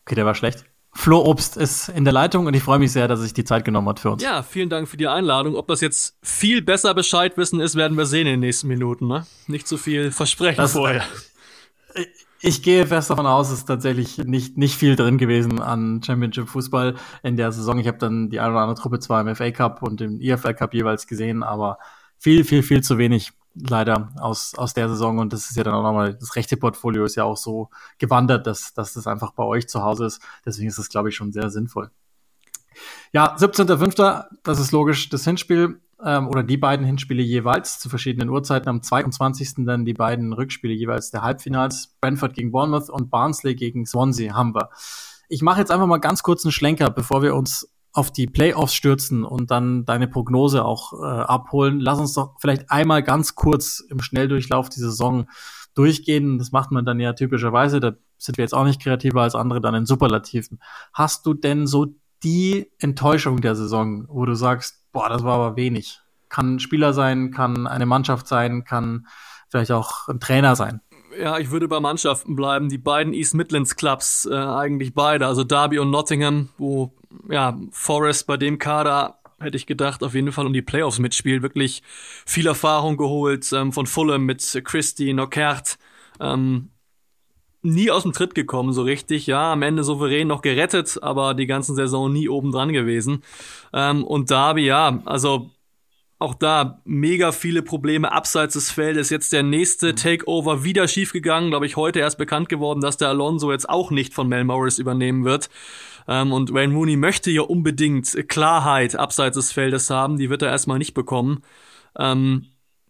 [0.05, 0.65] Okay, der war schlecht.
[0.97, 3.45] Flo Obst ist in der Leitung und ich freue mich sehr, dass er sich die
[3.45, 4.23] Zeit genommen hat für uns.
[4.23, 5.55] Ja, vielen Dank für die Einladung.
[5.55, 9.07] Ob das jetzt viel besser Bescheid wissen ist, werden wir sehen in den nächsten Minuten.
[9.07, 9.27] Ne?
[9.47, 11.05] Nicht zu viel versprechen das, vorher.
[11.95, 16.03] Ich, ich gehe fest davon aus, es ist tatsächlich nicht, nicht viel drin gewesen an
[16.03, 17.79] Championship Fußball in der Saison.
[17.79, 20.55] Ich habe dann die eine oder andere Truppe zwar im FA Cup und im EFL
[20.55, 21.79] Cup jeweils gesehen, aber
[22.19, 25.19] viel, viel, viel zu wenig leider aus, aus der Saison.
[25.19, 28.47] Und das ist ja dann auch nochmal, das rechte Portfolio ist ja auch so gewandert,
[28.47, 30.23] dass, dass das einfach bei euch zu Hause ist.
[30.45, 31.91] Deswegen ist das, glaube ich, schon sehr sinnvoll.
[33.13, 38.29] Ja, 17.05., das ist logisch, das Hinspiel ähm, oder die beiden Hinspiele jeweils zu verschiedenen
[38.29, 38.69] Uhrzeiten.
[38.69, 39.65] Am 22.
[39.67, 41.97] dann die beiden Rückspiele jeweils der Halbfinals.
[42.01, 44.71] Brentford gegen Bournemouth und Barnsley gegen Swansea haben wir.
[45.29, 48.75] Ich mache jetzt einfach mal ganz kurz einen Schlenker, bevor wir uns auf die Playoffs
[48.75, 53.81] stürzen und dann deine Prognose auch äh, abholen, lass uns doch vielleicht einmal ganz kurz
[53.81, 55.27] im Schnelldurchlauf die Saison
[55.75, 56.39] durchgehen.
[56.39, 57.81] Das macht man dann ja typischerweise.
[57.81, 60.61] Da sind wir jetzt auch nicht kreativer als andere dann in Superlativen.
[60.93, 61.87] Hast du denn so
[62.23, 66.01] die Enttäuschung der Saison, wo du sagst, boah, das war aber wenig?
[66.31, 69.07] Kann ein Spieler sein, kann eine Mannschaft sein, kann
[69.49, 70.81] vielleicht auch ein Trainer sein.
[71.21, 72.71] Ja, ich würde bei Mannschaften bleiben.
[72.71, 76.95] Die beiden East Midlands Clubs, äh, eigentlich beide, also Derby und Nottingham, wo
[77.29, 81.43] ja Forest bei dem Kader hätte ich gedacht, auf jeden Fall um die Playoffs mitspielt.
[81.43, 81.83] Wirklich
[82.25, 85.77] viel Erfahrung geholt ähm, von Fulham mit Christie, Nockert.
[86.21, 86.71] Ähm,
[87.67, 89.27] nie aus dem Tritt gekommen, so richtig.
[89.27, 93.23] Ja, am Ende souverän noch gerettet, aber die ganzen Saison nie oben dran gewesen.
[93.73, 95.51] Ähm, und Derby, ja, also
[96.19, 99.11] auch da mega viele Probleme abseits des Feldes.
[99.11, 99.97] Jetzt der nächste mhm.
[99.97, 101.51] Takeover wieder schiefgegangen.
[101.51, 104.79] Glaube ich, heute erst bekannt geworden, dass der Alonso jetzt auch nicht von Mel Morris
[104.79, 105.51] übernehmen wird.
[106.09, 110.17] Ähm, und Wayne Rooney möchte ja unbedingt Klarheit abseits des Feldes haben.
[110.17, 111.43] Die wird er erstmal nicht bekommen.
[111.99, 112.47] Ähm,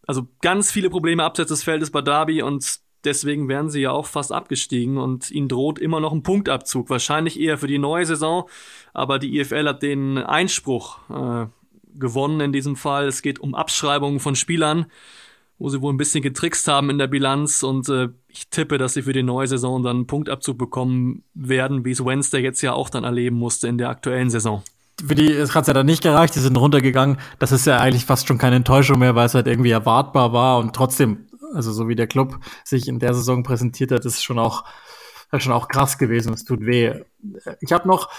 [0.07, 4.07] also ganz viele Probleme abseits des Feldes bei Derby und deswegen wären sie ja auch
[4.07, 6.91] fast abgestiegen und ihnen droht immer noch ein Punktabzug.
[6.91, 8.49] Wahrscheinlich eher für die neue Saison,
[8.93, 11.47] aber die IFL hat den Einspruch äh,
[11.99, 13.07] gewonnen in diesem Fall.
[13.07, 14.87] Es geht um Abschreibungen von Spielern,
[15.59, 18.95] wo sie wohl ein bisschen getrickst haben in der Bilanz und äh, ich tippe, dass
[18.95, 22.73] sie für die neue Saison dann einen Punktabzug bekommen werden, wie es Wednesday jetzt ja
[22.73, 24.63] auch dann erleben musste in der aktuellen Saison.
[25.05, 27.19] Für die hat es ja dann nicht gereicht, die sind runtergegangen.
[27.39, 30.59] Das ist ja eigentlich fast schon keine Enttäuschung mehr, weil es halt irgendwie erwartbar war
[30.59, 34.39] und trotzdem, also so wie der Club sich in der Saison präsentiert hat, ist schon
[34.39, 34.65] auch,
[35.33, 36.33] ist schon auch krass gewesen.
[36.33, 37.03] Es tut weh.
[37.61, 38.11] Ich habe noch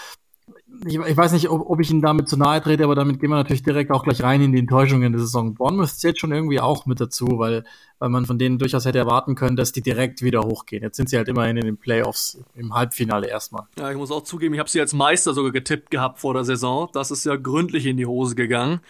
[0.85, 3.29] ich, ich, weiß nicht, ob, ob ich ihn damit zu nahe trete, aber damit gehen
[3.29, 5.55] wir natürlich direkt auch gleich rein in die Enttäuschungen der Saison.
[5.55, 7.63] Bournemouth zählt schon irgendwie auch mit dazu, weil,
[7.99, 10.83] weil man von denen durchaus hätte erwarten können, dass die direkt wieder hochgehen.
[10.83, 13.63] Jetzt sind sie halt immerhin in den Playoffs im Halbfinale erstmal.
[13.77, 16.43] Ja, ich muss auch zugeben, ich habe sie als Meister sogar getippt gehabt vor der
[16.43, 16.89] Saison.
[16.93, 18.81] Das ist ja gründlich in die Hose gegangen.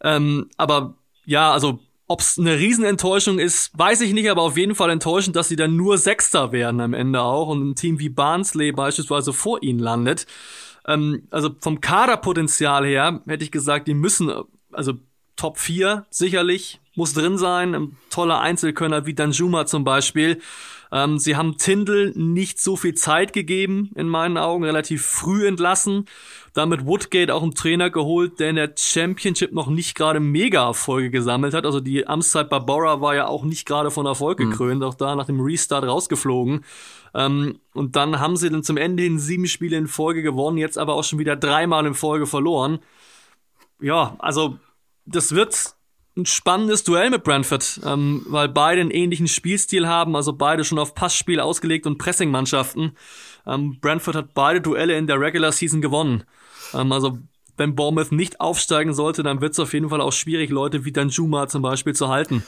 [0.00, 0.94] Ähm, aber
[1.24, 5.34] ja, also ob es eine Riesenenttäuschung ist, weiß ich nicht, aber auf jeden Fall enttäuschend,
[5.34, 9.32] dass sie dann nur Sechster werden am Ende auch und ein Team wie Barnsley beispielsweise
[9.32, 10.26] vor ihnen landet.
[10.86, 14.32] Ähm, also vom Kaderpotenzial her hätte ich gesagt, die müssen,
[14.72, 14.94] also
[15.36, 17.74] Top 4 sicherlich, muss drin sein.
[17.74, 20.40] Ein toller Einzelkönner wie Danjuma zum Beispiel.
[20.90, 26.06] Ähm, sie haben Tindall nicht so viel Zeit gegeben, in meinen Augen, relativ früh entlassen.
[26.56, 31.52] Damit Woodgate auch einen Trainer geholt, der in der Championship noch nicht gerade Mega-Erfolge gesammelt
[31.52, 31.66] hat.
[31.66, 34.50] Also die Amtszeit bei Bora war ja auch nicht gerade von Erfolg mhm.
[34.50, 34.86] gekrönt, mhm.
[34.86, 36.64] auch da nach dem Restart rausgeflogen.
[37.12, 40.78] Ähm, und dann haben sie dann zum Ende hin sieben Spiele in Folge gewonnen, jetzt
[40.78, 42.78] aber auch schon wieder dreimal in Folge verloren.
[43.78, 44.58] Ja, also
[45.04, 45.76] das wird
[46.16, 50.78] ein spannendes Duell mit Brentford, ähm, weil beide einen ähnlichen Spielstil haben, also beide schon
[50.78, 52.96] auf Passspiel ausgelegt und Pressing-Mannschaften.
[53.46, 56.24] Ähm, Brentford hat beide Duelle in der Regular Season gewonnen.
[56.74, 57.18] Ähm, also
[57.56, 60.92] wenn Bournemouth nicht aufsteigen sollte, dann wird es auf jeden Fall auch schwierig, Leute wie
[60.92, 62.42] Danjuma zum Beispiel zu halten.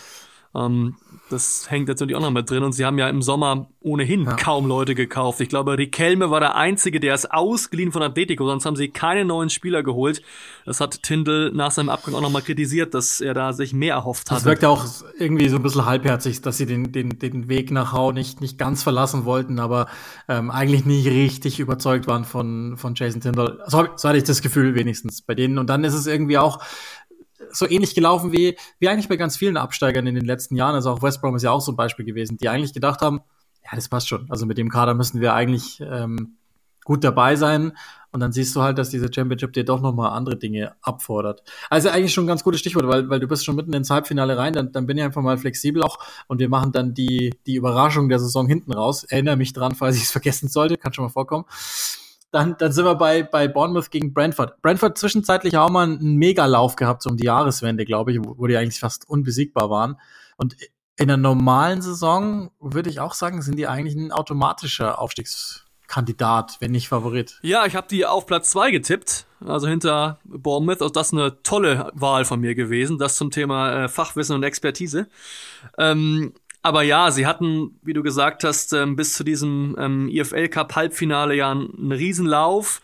[0.59, 0.97] Ähm,
[1.31, 4.33] das hängt natürlich auch noch mit drin und sie haben ja im Sommer ohnehin ja.
[4.35, 5.41] kaum Leute gekauft.
[5.41, 9.25] Ich glaube, Riquelme war der Einzige, der ist ausgeliehen von Atletico, sonst haben sie keine
[9.25, 10.23] neuen Spieler geholt.
[10.65, 14.31] Das hat Tindall nach seinem Abgang auch nochmal kritisiert, dass er da sich mehr erhofft
[14.31, 14.39] hat.
[14.39, 14.85] Es wirkt ja auch
[15.19, 18.59] irgendwie so ein bisschen halbherzig, dass sie den, den, den Weg nach Hau nicht, nicht
[18.59, 19.87] ganz verlassen wollten, aber
[20.29, 23.61] ähm, eigentlich nicht richtig überzeugt waren von, von Jason Tindall.
[23.67, 25.59] So, so hatte ich das Gefühl wenigstens bei denen.
[25.59, 26.61] Und dann ist es irgendwie auch
[27.51, 30.75] so ähnlich gelaufen wie, wie eigentlich bei ganz vielen Absteigern in den letzten Jahren.
[30.75, 33.21] Also auch West Brom ist ja auch so ein Beispiel gewesen, die eigentlich gedacht haben,
[33.65, 34.27] ja, das passt schon.
[34.31, 36.39] Also mit dem Kader müssen wir eigentlich ähm,
[36.85, 37.73] gut dabei sein.
[38.11, 41.43] Und dann siehst du halt, dass diese Championship dir doch nochmal andere Dinge abfordert.
[41.69, 44.39] Also eigentlich schon ein ganz gutes Stichwort, weil, weil du bist schon mitten ins Halbfinale
[44.39, 47.57] rein, dann, dann bin ich einfach mal flexibel auch und wir machen dann die, die
[47.57, 49.05] Überraschung der Saison hinten raus.
[49.05, 51.45] Erinnere mich dran, falls ich es vergessen sollte, kann schon mal vorkommen.
[52.31, 54.61] Dann, dann sind wir bei, bei Bournemouth gegen Brentford.
[54.61, 58.81] Brentford zwischenzeitlich auch mal einen Megalauf gehabt um die Jahreswende, glaube ich, wo die eigentlich
[58.81, 59.99] fast unbesiegbar waren.
[60.37, 60.57] Und
[60.99, 66.73] in der normalen Saison würde ich auch sagen, sind die eigentlich ein automatischer Aufstiegskandidat, wenn
[66.73, 67.39] nicht Favorit.
[67.43, 70.83] Ja, ich habe die auf Platz zwei getippt, also hinter Bournemouth.
[70.83, 74.43] Also das ist eine tolle Wahl von mir gewesen, das zum Thema äh, Fachwissen und
[74.43, 75.09] Expertise.
[75.79, 80.49] Ähm, aber ja, sie hatten, wie du gesagt hast, ähm, bis zu diesem ähm, IFL
[80.49, 82.83] Cup Halbfinale ja einen Riesenlauf.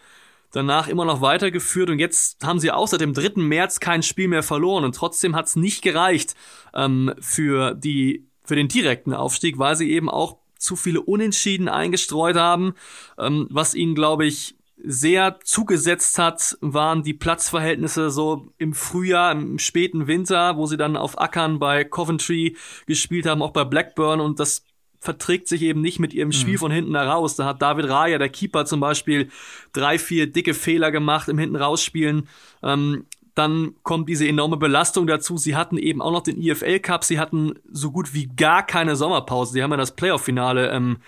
[0.52, 3.42] Danach immer noch weitergeführt und jetzt haben sie auch seit dem 3.
[3.42, 6.36] März kein Spiel mehr verloren und trotzdem hat es nicht gereicht
[6.74, 12.36] ähm, für die für den direkten Aufstieg, weil sie eben auch zu viele Unentschieden eingestreut
[12.36, 12.74] haben,
[13.16, 14.54] was ihnen, glaube ich,
[14.86, 20.96] sehr zugesetzt hat, waren die Platzverhältnisse so im Frühjahr, im späten Winter, wo sie dann
[20.96, 22.56] auf Ackern bei Coventry
[22.86, 24.64] gespielt haben, auch bei Blackburn und das
[25.00, 26.58] verträgt sich eben nicht mit ihrem Spiel mhm.
[26.58, 27.36] von hinten heraus.
[27.36, 29.28] Da hat David Raya, der Keeper zum Beispiel,
[29.72, 32.26] drei, vier dicke Fehler gemacht im hinten rausspielen.
[32.62, 33.04] Ähm,
[33.34, 35.36] dann kommt diese enorme Belastung dazu.
[35.36, 37.04] Sie hatten eben auch noch den IFL Cup.
[37.04, 39.52] Sie hatten so gut wie gar keine Sommerpause.
[39.52, 40.98] Sie haben ja das Playoff-Finale ähm,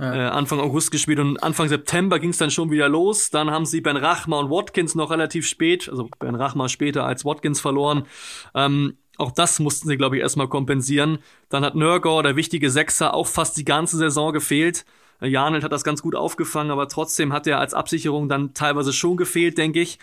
[0.00, 0.14] ja.
[0.14, 3.30] äh, Anfang August gespielt und Anfang September ging es dann schon wieder los.
[3.30, 7.24] Dann haben sie Ben Rachma und Watkins noch relativ spät, also Ben Rachma später als
[7.24, 8.06] Watkins verloren.
[8.54, 11.18] Ähm, auch das mussten sie, glaube ich, erstmal kompensieren.
[11.50, 14.86] Dann hat Nörgor, der wichtige Sechser, auch fast die ganze Saison gefehlt.
[15.20, 18.92] Äh, Janelt hat das ganz gut aufgefangen, aber trotzdem hat er als Absicherung dann teilweise
[18.92, 19.98] schon gefehlt, denke ich.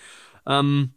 [0.45, 0.91] Ähm,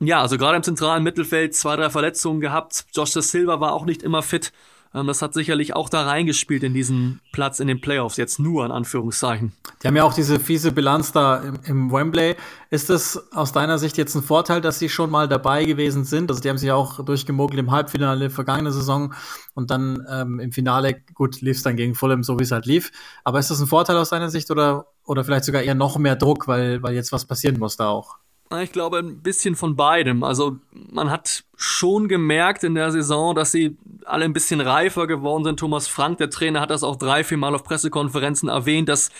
[0.00, 2.86] ja, also gerade im zentralen Mittelfeld zwei, drei Verletzungen gehabt.
[2.94, 4.52] Josh Silva war auch nicht immer fit.
[4.94, 8.64] Ähm, das hat sicherlich auch da reingespielt in diesen Platz in den Playoffs, jetzt nur
[8.64, 9.52] in Anführungszeichen.
[9.82, 12.36] Die haben ja auch diese fiese Bilanz da im, im Wembley.
[12.70, 16.30] Ist es aus deiner Sicht jetzt ein Vorteil, dass sie schon mal dabei gewesen sind?
[16.30, 19.14] Also die haben sich ja auch durchgemogelt im Halbfinale vergangene Saison
[19.54, 22.66] und dann ähm, im Finale, gut, lief es dann gegen Fulham, so wie es halt
[22.66, 22.90] lief.
[23.24, 26.16] Aber ist das ein Vorteil aus deiner Sicht oder, oder vielleicht sogar eher noch mehr
[26.16, 28.18] Druck, weil, weil jetzt was passieren muss da auch?
[28.62, 30.22] Ich glaube, ein bisschen von beidem.
[30.22, 33.76] Also man hat schon gemerkt in der Saison, dass sie
[34.06, 35.60] alle ein bisschen reifer geworden sind.
[35.60, 39.10] Thomas Frank, der Trainer, hat das auch drei, vier Mal auf Pressekonferenzen erwähnt, dass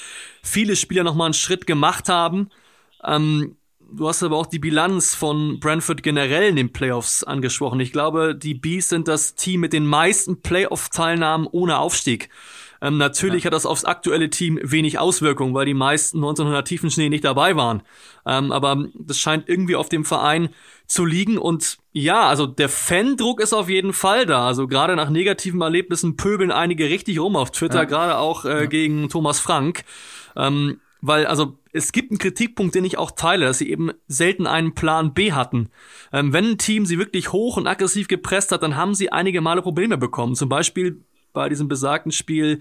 [0.43, 2.49] viele Spieler nochmal einen Schritt gemacht haben.
[3.05, 3.57] Ähm,
[3.93, 7.81] du hast aber auch die Bilanz von Brentford generell in den Playoffs angesprochen.
[7.81, 12.31] Ich glaube, die Bees sind das Team mit den meisten Playoff-Teilnahmen ohne Aufstieg.
[12.81, 13.49] Ähm, natürlich ja.
[13.49, 17.83] hat das aufs aktuelle Team wenig Auswirkungen, weil die meisten 1900 Tiefenschnee nicht dabei waren.
[18.27, 20.51] Ähm, aber das scheint irgendwie auf dem Verein
[20.87, 24.47] zu liegen und ja, also der Fan-Druck ist auf jeden Fall da.
[24.47, 27.85] Also gerade nach negativen Erlebnissen pöbeln einige richtig rum auf Twitter, ja.
[27.85, 28.67] gerade auch äh, ja.
[28.67, 29.85] gegen Thomas Frank.
[30.37, 34.47] Ähm, weil, also, es gibt einen Kritikpunkt, den ich auch teile, dass sie eben selten
[34.47, 35.71] einen Plan B hatten.
[36.13, 39.41] Ähm, wenn ein Team sie wirklich hoch und aggressiv gepresst hat, dann haben sie einige
[39.41, 40.35] Male Probleme bekommen.
[40.35, 41.05] Zum Beispiel
[41.39, 42.59] bei diesem besagten Spiel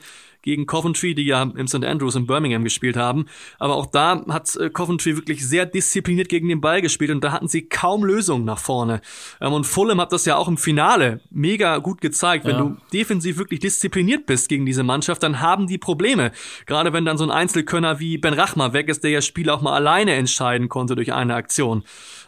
[0.47, 1.83] gegen Coventry, die ja im St.
[1.83, 3.25] Andrews in Birmingham gespielt haben.
[3.59, 7.33] Aber auch da hat äh, Coventry wirklich sehr diszipliniert gegen den Ball gespielt und da
[7.33, 9.01] hatten sie kaum Lösungen nach vorne.
[9.41, 12.45] Ähm, und Fulham hat das ja auch im Finale mega gut gezeigt.
[12.45, 12.61] Wenn ja.
[12.61, 16.31] du defensiv wirklich diszipliniert bist gegen diese Mannschaft, dann haben die Probleme.
[16.65, 19.61] Gerade wenn dann so ein Einzelkönner wie Ben Rachma weg ist, der ja Spiel auch
[19.61, 21.83] mal alleine entscheiden konnte durch eine Aktion.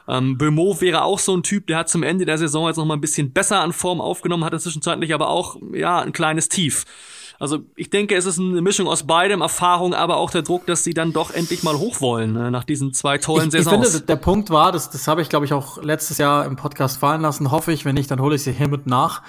[0.10, 2.86] Ähm, Bömo wäre auch so ein Typ, der hat zum Ende der Saison jetzt noch
[2.86, 6.84] mal ein bisschen besser an Form aufgenommen, hatte zwischenzeitlich aber auch, ja, ein kleines Tief.
[7.40, 10.84] Also ich denke, es ist eine Mischung aus beidem, Erfahrung, aber auch der Druck, dass
[10.84, 13.88] sie dann doch endlich mal hoch wollen ne, nach diesen zwei tollen ich, Saisons.
[13.88, 16.58] Ich finde, der Punkt war, das, das habe ich, glaube ich, auch letztes Jahr im
[16.58, 19.24] Podcast fallen lassen, hoffe ich, wenn nicht, dann hole ich sie hiermit nach,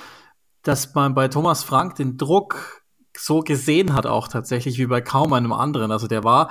[0.62, 2.82] dass man bei Thomas Frank den Druck
[3.16, 5.92] so gesehen hat auch tatsächlich wie bei kaum einem anderen.
[5.92, 6.50] Also der war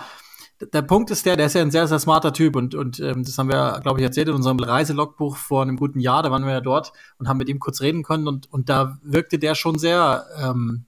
[0.61, 3.23] der Punkt ist der, der ist ja ein sehr, sehr smarter Typ und, und ähm,
[3.23, 6.43] das haben wir, glaube ich, erzählt in unserem Reiselogbuch vor einem guten Jahr, da waren
[6.43, 9.55] wir ja dort und haben mit ihm kurz reden können und, und da wirkte der
[9.55, 10.85] schon sehr, ähm,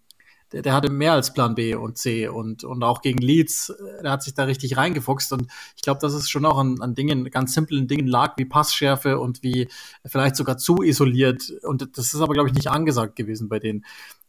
[0.52, 4.04] der, der hatte mehr als Plan B und C und, und auch gegen Leeds, äh,
[4.04, 6.96] der hat sich da richtig reingefuchst und ich glaube, dass es schon auch an, an
[6.96, 9.68] Dingen, ganz simplen Dingen lag, wie Passschärfe und wie
[10.06, 13.86] vielleicht sogar zu isoliert und das ist aber, glaube ich, nicht angesagt gewesen bei denen.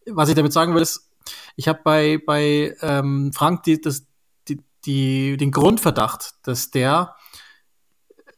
[0.06, 1.08] Was ich damit sagen will, ist,
[1.56, 4.06] ich habe bei, bei ähm, Frank die, das,
[4.84, 7.14] die, den Grundverdacht, dass der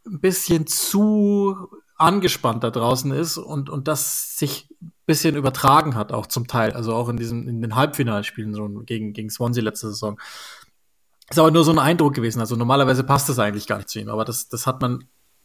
[0.07, 1.57] ein bisschen zu
[1.97, 4.69] angespannt da draußen ist und, und das sich
[5.07, 6.73] bisschen übertragen hat, auch zum Teil.
[6.73, 10.19] Also auch in diesen, in den Halbfinalspielen so gegen, gegen Swansea letzte Saison.
[11.31, 12.41] Ist aber nur so ein Eindruck gewesen.
[12.41, 15.05] Also normalerweise passt das eigentlich gar nicht zu ihm, aber das, das hat man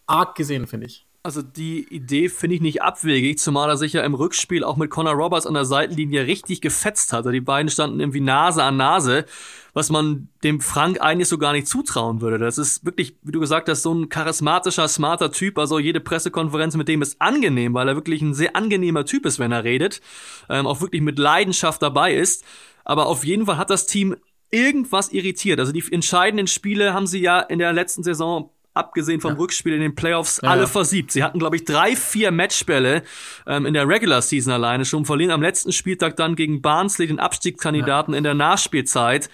[0.10, 1.06] arg gesehen, finde ich.
[1.22, 4.90] Also die Idee finde ich nicht abwegig, zumal er sich ja im Rückspiel auch mit
[4.90, 7.20] Connor Roberts an der Seitenlinie richtig gefetzt hat.
[7.20, 9.26] Also die beiden standen irgendwie Nase an Nase,
[9.74, 12.38] was man dem Frank eigentlich so gar nicht zutrauen würde.
[12.38, 15.58] Das ist wirklich, wie du gesagt hast, so ein charismatischer, smarter Typ.
[15.60, 19.40] Also jede Pressekonferenz mit dem ist angenehm, weil er wirklich ein sehr angenehmer Typ ist,
[19.40, 20.00] wenn er redet.
[20.48, 22.46] Ähm, auch wirklich mit Leidenschaft dabei ist.
[22.86, 24.16] Aber auf jeden Fall hat das Team
[24.52, 25.60] irgendwas irritiert.
[25.60, 29.38] Also die entscheidenden Spiele haben sie ja in der letzten Saison abgesehen vom ja.
[29.38, 30.68] Rückspiel in den Playoffs, ja, alle ja.
[30.68, 31.12] versiebt.
[31.12, 33.04] Sie hatten, glaube ich, drei, vier Matchbälle
[33.46, 37.20] ähm, in der Regular Season alleine schon, verlieren am letzten Spieltag dann gegen Barnsley, den
[37.20, 39.30] Abstiegskandidaten in der Nachspielzeit.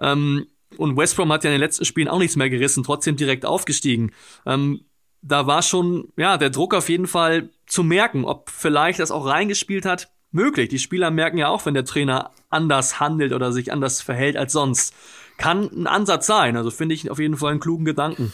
[0.00, 0.46] Ähm,
[0.76, 3.46] und West Brom hat ja in den letzten Spielen auch nichts mehr gerissen, trotzdem direkt
[3.46, 4.12] aufgestiegen.
[4.44, 4.82] Ähm,
[5.22, 9.26] da war schon, ja, der Druck auf jeden Fall zu merken, ob vielleicht das auch
[9.26, 10.08] reingespielt hat.
[10.30, 10.68] Möglich.
[10.68, 14.52] Die Spieler merken ja auch, wenn der Trainer anders handelt oder sich anders verhält als
[14.52, 14.94] sonst.
[15.38, 16.56] Kann ein Ansatz sein.
[16.56, 18.32] Also finde ich auf jeden Fall einen klugen Gedanken.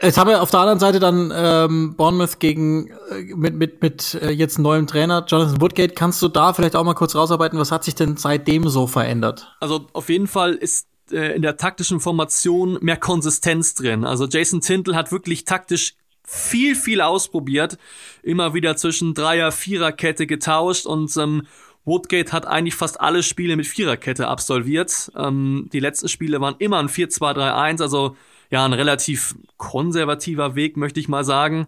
[0.00, 4.14] Jetzt haben wir auf der anderen Seite dann ähm, Bournemouth gegen äh, mit mit mit
[4.14, 5.94] äh, jetzt neuem Trainer Jonathan Woodgate.
[5.94, 9.54] Kannst du da vielleicht auch mal kurz rausarbeiten, was hat sich denn seitdem so verändert?
[9.60, 14.04] Also auf jeden Fall ist äh, in der taktischen Formation mehr Konsistenz drin.
[14.04, 17.78] Also Jason Tintle hat wirklich taktisch viel viel ausprobiert,
[18.22, 21.42] immer wieder zwischen Dreier Vierer Kette getauscht und ähm,
[21.84, 25.10] Woodgate hat eigentlich fast alle Spiele mit Viererkette absolviert.
[25.16, 28.16] Ähm, die letzten Spiele waren immer ein 4-2-3-1, also
[28.50, 31.66] ja ein relativ konservativer Weg, möchte ich mal sagen.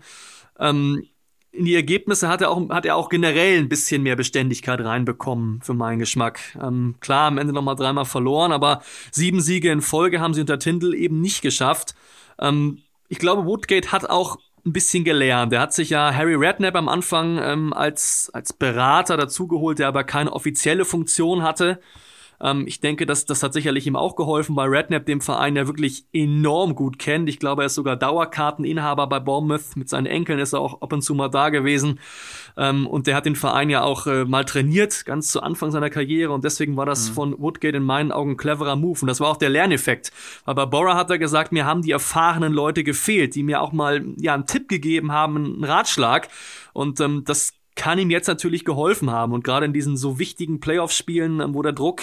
[0.59, 1.07] Ähm,
[1.53, 5.61] in die Ergebnisse hat er auch hat er auch generell ein bisschen mehr Beständigkeit reinbekommen
[5.63, 6.41] für meinen Geschmack.
[6.63, 10.43] Ähm, klar, am Ende noch mal dreimal verloren, aber sieben Siege in Folge haben sie
[10.43, 11.95] unter Tindall eben nicht geschafft.
[12.39, 15.53] Ähm, ich glaube, Woodgate hat auch ein bisschen gelernt.
[15.53, 20.05] Er hat sich ja Harry Redknapp am Anfang ähm, als als Berater dazugeholt, der aber
[20.05, 21.81] keine offizielle Funktion hatte.
[22.41, 25.67] Ähm, ich denke, dass das hat sicherlich ihm auch geholfen, weil Redknapp dem Verein ja
[25.67, 27.29] wirklich enorm gut kennt.
[27.29, 29.77] Ich glaube, er ist sogar Dauerkarteninhaber bei Bournemouth.
[29.77, 32.01] Mit seinen Enkeln ist er auch ab und zu mal da gewesen.
[32.57, 35.91] Ähm, und der hat den Verein ja auch äh, mal trainiert, ganz zu Anfang seiner
[35.91, 36.33] Karriere.
[36.33, 37.15] Und deswegen war das mhm.
[37.15, 39.01] von Woodgate in meinen Augen ein cleverer Move.
[39.03, 40.13] Und das war auch der Lerneffekt.
[40.45, 44.05] Aber Bora hat er gesagt, mir haben die erfahrenen Leute gefehlt, die mir auch mal
[44.17, 46.29] ja einen Tipp gegeben haben, einen Ratschlag.
[46.73, 49.33] Und ähm, das kann ihm jetzt natürlich geholfen haben.
[49.33, 52.03] Und gerade in diesen so wichtigen Playoff-Spielen, ähm, wo der Druck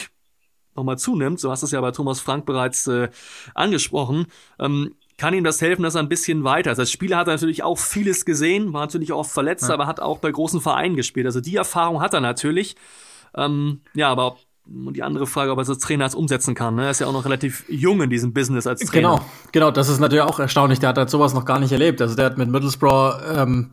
[0.77, 3.09] nochmal zunimmt, so hast du es ja bei Thomas Frank bereits äh,
[3.53, 4.27] angesprochen,
[4.59, 6.79] ähm, kann ihm das helfen, dass er ein bisschen weiter ist.
[6.79, 9.73] Als Spieler hat er natürlich auch vieles gesehen, war natürlich auch verletzt, ja.
[9.73, 11.25] aber hat auch bei großen Vereinen gespielt.
[11.25, 12.75] Also die Erfahrung hat er natürlich.
[13.35, 14.37] Ähm, ja, aber
[14.69, 16.75] und die andere Frage, ob er es als Trainer als umsetzen kann.
[16.75, 16.85] Ne?
[16.85, 19.15] Er ist ja auch noch relativ jung in diesem Business als Trainer.
[19.15, 19.71] Genau, genau.
[19.71, 20.79] Das ist natürlich auch erstaunlich.
[20.79, 22.01] Der hat halt sowas noch gar nicht erlebt.
[22.01, 23.71] Also der hat mit Middlesbrough ähm,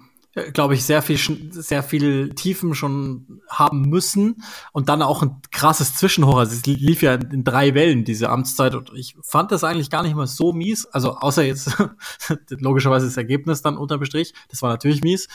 [0.52, 1.18] glaube ich, sehr viel,
[1.52, 6.38] sehr viel Tiefen schon haben müssen und dann auch ein krasses Zwischenhoch.
[6.38, 10.02] Also es lief ja in drei Wellen, diese Amtszeit und ich fand das eigentlich gar
[10.02, 10.86] nicht mal so mies.
[10.86, 11.76] Also außer jetzt
[12.50, 14.34] logischerweise das Ergebnis dann unterm Strich.
[14.48, 15.28] Das war natürlich mies.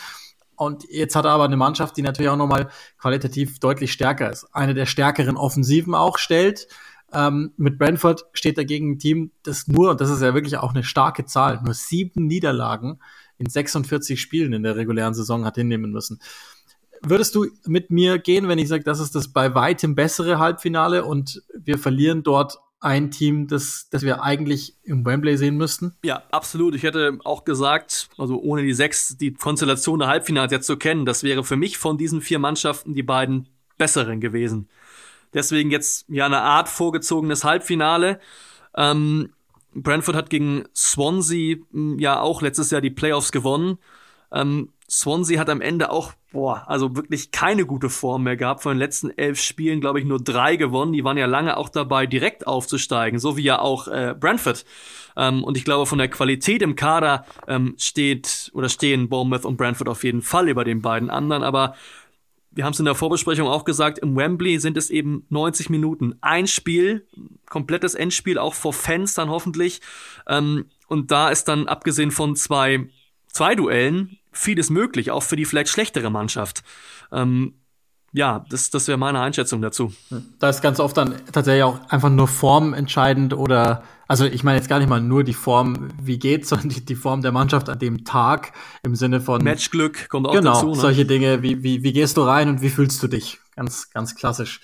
[0.56, 4.45] Und jetzt hat er aber eine Mannschaft, die natürlich auch nochmal qualitativ deutlich stärker ist.
[4.54, 6.68] Eine der stärkeren Offensiven auch stellt.
[7.14, 10.72] Ähm, mit Brentford steht dagegen ein Team, das nur, und das ist ja wirklich auch
[10.72, 13.00] eine starke Zahl, nur sieben Niederlagen
[13.40, 16.20] in 46 Spielen in der regulären Saison hat hinnehmen müssen.
[17.02, 21.06] Würdest du mit mir gehen, wenn ich sage, das ist das bei weitem bessere Halbfinale
[21.06, 25.96] und wir verlieren dort ein Team, das, das wir eigentlich im Wembley sehen müssten?
[26.04, 26.76] Ja, absolut.
[26.76, 31.06] Ich hätte auch gesagt, also ohne die sechs, die Konstellation der Halbfinale jetzt zu kennen,
[31.06, 34.70] das wäre für mich von diesen vier Mannschaften die beiden besseren gewesen.
[35.34, 38.20] Deswegen jetzt ja eine Art vorgezogenes Halbfinale.
[38.76, 39.34] Ähm,
[39.74, 43.78] Brentford hat gegen Swansea hm, ja auch letztes Jahr die Playoffs gewonnen.
[44.32, 48.64] Ähm, Swansea hat am Ende auch, boah, also wirklich keine gute Form mehr gehabt.
[48.64, 50.94] Von den letzten elf Spielen, glaube ich, nur drei gewonnen.
[50.94, 54.66] Die waren ja lange auch dabei, direkt aufzusteigen, so wie ja auch äh, Brentford.
[55.16, 59.58] Ähm, und ich glaube, von der Qualität im Kader ähm, steht oder stehen Bournemouth und
[59.58, 61.44] Brentford auf jeden Fall über den beiden anderen.
[61.44, 61.76] Aber
[62.52, 66.16] wir haben es in der Vorbesprechung auch gesagt, im Wembley sind es eben 90 Minuten.
[66.22, 67.08] Ein Spiel,
[67.45, 69.82] komplettes Endspiel, auch vor Fans dann hoffentlich.
[70.28, 72.89] Ähm, und da ist dann, abgesehen von zwei,
[73.28, 76.64] zwei Duellen, vieles möglich, auch für die vielleicht schlechtere Mannschaft.
[77.12, 77.54] Ähm,
[78.12, 79.93] ja, das, das wäre meine Einschätzung dazu.
[80.39, 84.57] Da ist ganz oft dann tatsächlich auch einfach nur Form entscheidend oder, also ich meine
[84.57, 87.70] jetzt gar nicht mal nur die Form, wie geht's, sondern die, die Form der Mannschaft
[87.70, 88.51] an dem Tag
[88.84, 90.72] im Sinne von Matchglück kommt auch genau, dazu.
[90.72, 93.39] Genau, solche Dinge, wie, wie, wie gehst du rein und wie fühlst du dich?
[93.55, 94.60] Ganz, ganz klassisch.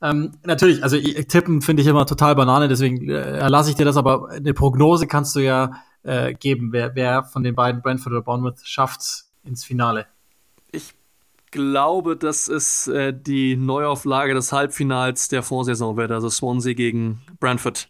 [0.00, 3.96] Ähm, natürlich, also tippen finde ich immer total Banane, deswegen äh, erlasse ich dir das,
[3.96, 5.72] aber eine Prognose kannst du ja
[6.02, 10.06] äh, geben, wer, wer von den beiden Brentford oder Bournemouth schafft ins Finale
[11.52, 17.88] glaube, dass es äh, die Neuauflage des Halbfinals der Vorsaison wird, also Swansea gegen Brentford.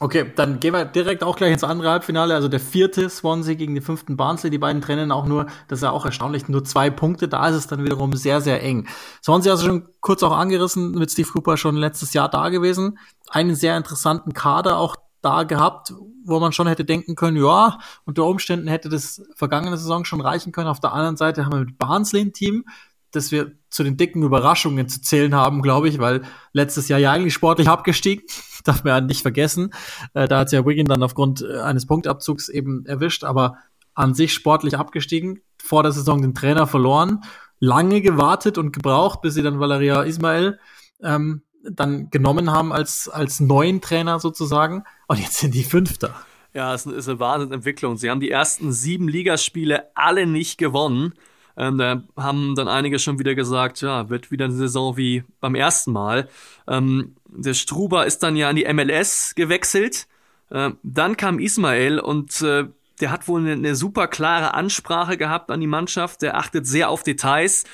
[0.00, 2.34] Okay, dann gehen wir direkt auch gleich ins andere Halbfinale.
[2.34, 4.50] Also der vierte Swansea gegen den fünften Barnsley.
[4.50, 7.28] Die beiden trennen auch nur, das ist ja auch erstaunlich, nur zwei Punkte.
[7.28, 8.88] Da ist es dann wiederum sehr, sehr eng.
[9.22, 12.98] Swansea hast du schon kurz auch angerissen, mit Steve Cooper schon letztes Jahr da gewesen.
[13.28, 18.24] Einen sehr interessanten Kader auch da gehabt, wo man schon hätte denken können, ja, unter
[18.24, 20.68] Umständen hätte das vergangene Saison schon reichen können.
[20.68, 22.64] Auf der anderen Seite haben wir mit Barnsley ein Team,
[23.10, 26.22] das wir zu den dicken Überraschungen zu zählen haben, glaube ich, weil
[26.52, 28.24] letztes Jahr ja eigentlich sportlich abgestiegen,
[28.74, 29.72] darf man ja nicht vergessen.
[30.14, 33.58] Äh, da hat ja Wigan dann aufgrund äh, eines Punktabzugs eben erwischt, aber
[33.94, 37.22] an sich sportlich abgestiegen, vor der Saison den Trainer verloren,
[37.60, 40.58] lange gewartet und gebraucht, bis sie dann Valeria Ismail
[41.02, 44.84] ähm, dann genommen haben als, als neuen Trainer sozusagen.
[45.06, 46.14] Und jetzt sind die Fünfter.
[46.52, 47.96] Ja, es ist eine Wahnsinnsentwicklung.
[47.96, 51.14] Sie haben die ersten sieben Ligaspiele alle nicht gewonnen.
[51.56, 55.54] Ähm, da haben dann einige schon wieder gesagt, ja, wird wieder eine Saison wie beim
[55.54, 56.28] ersten Mal.
[56.66, 60.06] Ähm, der Struber ist dann ja an die MLS gewechselt.
[60.50, 62.64] Ähm, dann kam Ismail und äh,
[63.00, 66.22] der hat wohl eine, eine, super klare Ansprache gehabt an die Mannschaft.
[66.22, 67.64] Der achtet sehr auf Details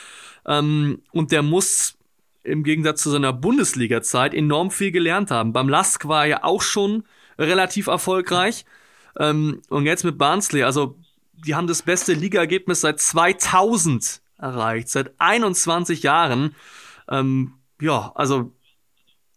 [0.46, 1.96] ähm, und der muss
[2.42, 5.52] im Gegensatz zu seiner Bundesliga-Zeit enorm viel gelernt haben.
[5.52, 7.04] Beim Lask war er ja auch schon
[7.38, 8.64] relativ erfolgreich.
[9.18, 10.96] Ähm, und jetzt mit Barnsley, also
[11.46, 16.54] die haben das beste Ligaergebnis seit 2000 erreicht, seit 21 Jahren.
[17.08, 18.52] Ähm, ja, also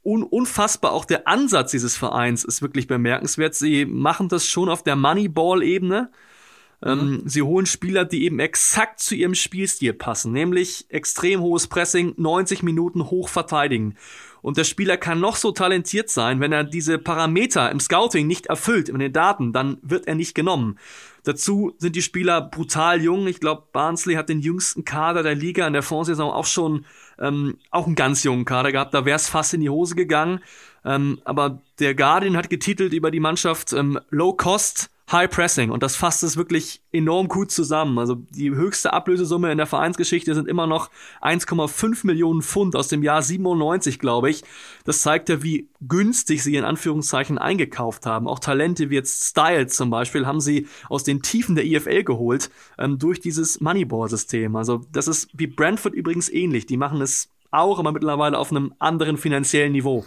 [0.04, 3.56] un unfassbar auch der Ansatz dieses Vereins ist wirklich bemerkenswert.
[3.56, 6.12] Sie machen das schon auf der Moneyball-Ebene.
[6.84, 7.22] Ähm, mhm.
[7.26, 12.64] Sie holen Spieler, die eben exakt zu ihrem Spielstil passen, nämlich extrem hohes Pressing, 90
[12.64, 13.96] Minuten hoch verteidigen.
[14.44, 18.48] Und der Spieler kann noch so talentiert sein, wenn er diese Parameter im Scouting nicht
[18.48, 20.78] erfüllt, in den Daten, dann wird er nicht genommen.
[21.24, 23.26] Dazu sind die Spieler brutal jung.
[23.28, 26.86] Ich glaube, Barnsley hat den jüngsten Kader der Liga in der Vorsaison auch schon
[27.20, 28.94] ähm, auch einen ganz jungen Kader gehabt.
[28.94, 30.42] Da wäre es fast in die Hose gegangen.
[30.84, 35.84] Ähm, aber der Guardian hat getitelt über die Mannschaft ähm, Low Cost High Pressing und
[35.84, 37.98] das fasst es wirklich enorm gut zusammen.
[38.00, 40.90] Also die höchste Ablösesumme in der Vereinsgeschichte sind immer noch
[41.22, 44.44] 1,5 Millionen Pfund aus dem Jahr 97, glaube ich.
[44.84, 48.28] Das zeigt ja, wie günstig sie in Anführungszeichen eingekauft haben.
[48.28, 52.50] Auch Talente wie jetzt Style zum Beispiel haben sie aus den Tiefen der IFL geholt
[52.78, 54.56] ähm, durch dieses Moneyball-System.
[54.56, 56.66] Also das ist wie Brentford übrigens ähnlich.
[56.66, 60.06] Die machen es auch, aber mittlerweile auf einem anderen finanziellen Niveau.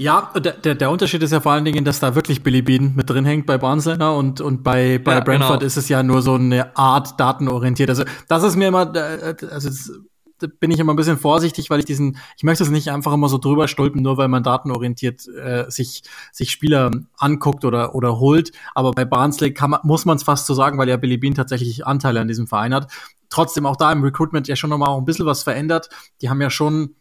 [0.00, 2.94] Ja, der, der, der Unterschied ist ja vor allen Dingen, dass da wirklich Billy Bean
[2.96, 4.10] mit drin hängt bei Barnsley ne?
[4.10, 5.66] und, und bei, bei ja, Brentford genau.
[5.66, 7.90] ist es ja nur so eine Art datenorientiert.
[7.90, 9.92] Also das ist mir immer, äh, also das,
[10.38, 13.12] da bin ich immer ein bisschen vorsichtig, weil ich diesen, ich möchte es nicht einfach
[13.12, 18.18] immer so drüber stolpen, nur weil man datenorientiert äh, sich, sich Spieler anguckt oder, oder
[18.18, 18.52] holt.
[18.74, 21.34] Aber bei Barnsley kann man, muss man es fast so sagen, weil ja Billy Bean
[21.34, 22.90] tatsächlich Anteile an diesem Verein hat.
[23.28, 25.90] Trotzdem auch da im Recruitment ja schon nochmal auch ein bisschen was verändert.
[26.22, 26.94] Die haben ja schon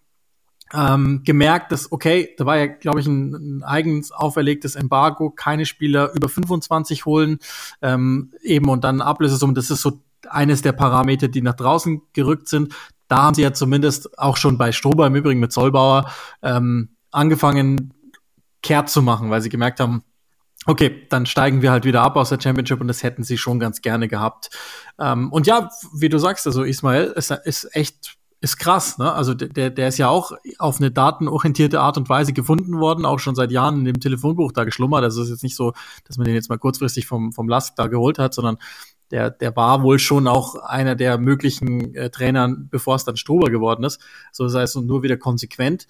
[0.74, 5.66] ähm, gemerkt, dass, okay, da war ja, glaube ich, ein, ein eigens auferlegtes Embargo, keine
[5.66, 7.40] Spieler über 25 holen,
[7.82, 12.48] ähm, eben und dann Ablösesumme, das ist so eines der Parameter, die nach draußen gerückt
[12.48, 12.74] sind.
[13.08, 16.12] Da haben sie ja zumindest auch schon bei Strober im Übrigen mit Zollbauer
[16.44, 17.94] ähm, angefangen,
[18.62, 20.04] kehrt zu machen, weil sie gemerkt haben,
[20.66, 23.60] okay, dann steigen wir halt wieder ab aus der Championship und das hätten sie schon
[23.60, 24.50] ganz gerne gehabt.
[25.00, 29.12] Ähm, und ja, wie du sagst, also Ismail ist, ist echt ist krass, ne?
[29.12, 33.20] Also der, der ist ja auch auf eine datenorientierte Art und Weise gefunden worden, auch
[33.20, 35.04] schon seit Jahren in dem Telefonbuch da geschlummert.
[35.04, 35.74] Also es ist jetzt nicht so,
[36.06, 38.58] dass man den jetzt mal kurzfristig vom, vom Lask da geholt hat, sondern
[39.12, 43.50] der, der war wohl schon auch einer der möglichen äh, Trainern, bevor es dann Struber
[43.50, 44.00] geworden ist.
[44.32, 45.88] So das heißt nur wieder konsequent.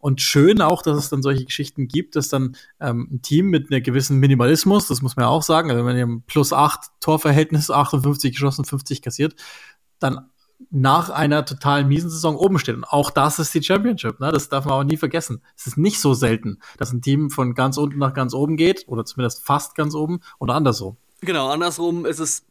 [0.00, 3.70] Und schön auch, dass es dann solche Geschichten gibt, dass dann ähm, ein Team mit
[3.70, 7.70] einer gewissen Minimalismus, das muss man ja auch sagen, also wenn ihr plus acht Torverhältnis,
[7.70, 9.34] 58 geschossen, 50 kassiert,
[9.98, 10.30] dann
[10.70, 12.76] nach einer total miesen Saison oben steht.
[12.76, 14.30] Und auch das ist die Championship, ne?
[14.30, 15.42] Das darf man auch nie vergessen.
[15.56, 18.84] Es ist nicht so selten, dass ein Team von ganz unten nach ganz oben geht,
[18.86, 20.96] oder zumindest fast ganz oben, oder andersrum.
[21.22, 22.44] Genau, andersrum ist es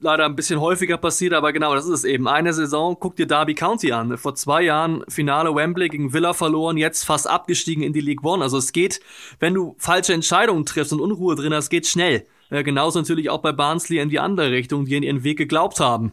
[0.00, 2.28] leider ein bisschen häufiger passiert, aber genau, das ist es eben.
[2.28, 4.16] Eine Saison, guck dir Derby County an.
[4.18, 8.42] Vor zwei Jahren Finale Wembley gegen Villa verloren, jetzt fast abgestiegen in die League One.
[8.42, 9.00] Also es geht,
[9.40, 12.26] wenn du falsche Entscheidungen triffst und Unruhe drin hast, geht schnell.
[12.50, 15.80] Äh, genauso natürlich auch bei Barnsley in die andere Richtung, die in ihren Weg geglaubt
[15.80, 16.12] haben.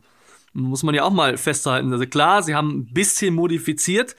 [0.53, 1.91] Muss man ja auch mal festhalten.
[1.91, 4.15] Also klar, sie haben ein bisschen modifiziert,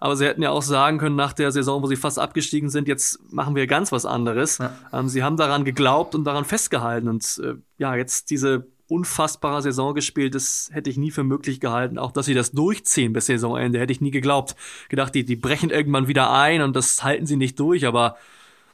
[0.00, 2.88] aber sie hätten ja auch sagen können nach der Saison, wo sie fast abgestiegen sind,
[2.88, 4.58] jetzt machen wir ganz was anderes.
[4.58, 4.72] Ja.
[4.92, 7.08] Ähm, sie haben daran geglaubt und daran festgehalten.
[7.08, 11.98] Und äh, ja, jetzt diese unfassbare Saison gespielt, das hätte ich nie für möglich gehalten.
[11.98, 14.56] Auch dass sie das durchziehen bis Saisonende, hätte ich nie geglaubt.
[14.88, 17.86] Gedacht, die, die brechen irgendwann wieder ein und das halten sie nicht durch.
[17.86, 18.16] Aber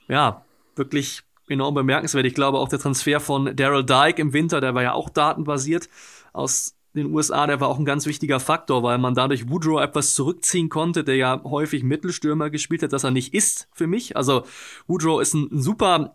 [0.09, 0.45] ja,
[0.77, 2.27] wirklich enorm bemerkenswert.
[2.27, 5.89] Ich glaube auch der Transfer von Daryl Dyke im Winter, der war ja auch datenbasiert
[6.33, 10.15] aus den USA, der war auch ein ganz wichtiger Faktor, weil man dadurch Woodrow etwas
[10.15, 14.17] zurückziehen konnte, der ja häufig Mittelstürmer gespielt hat, dass er nicht ist für mich.
[14.17, 14.45] Also
[14.87, 16.15] Woodrow ist ein, super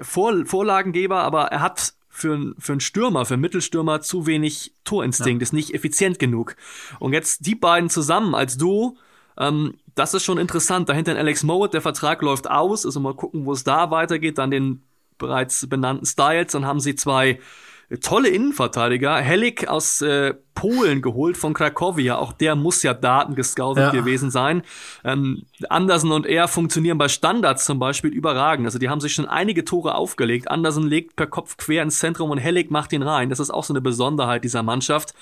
[0.00, 5.42] Vor Vorlagengeber, aber er hat für, für einen Stürmer, für einen Mittelstürmer zu wenig Torinstinkt,
[5.42, 5.44] ja.
[5.44, 6.56] ist nicht effizient genug.
[7.00, 8.96] Und jetzt die beiden zusammen als Duo,
[9.36, 10.88] ähm, das ist schon interessant.
[10.88, 14.38] Dahinter ein Alex Mowat, der Vertrag läuft aus, also mal gucken, wo es da weitergeht.
[14.38, 14.82] Dann den
[15.18, 17.40] bereits benannten Styles, dann haben sie zwei
[18.00, 19.16] tolle Innenverteidiger.
[19.16, 22.16] Hellig aus äh, Polen geholt von Krakowia.
[22.16, 23.90] Auch der muss ja Daten gescoutet ja.
[23.90, 24.62] gewesen sein.
[25.04, 28.66] Ähm, Andersen und er funktionieren bei Standards zum Beispiel überragend.
[28.66, 30.50] Also die haben sich schon einige Tore aufgelegt.
[30.50, 33.30] Andersen legt per Kopf quer ins Zentrum und Hellig macht ihn rein.
[33.30, 35.14] Das ist auch so eine Besonderheit dieser Mannschaft.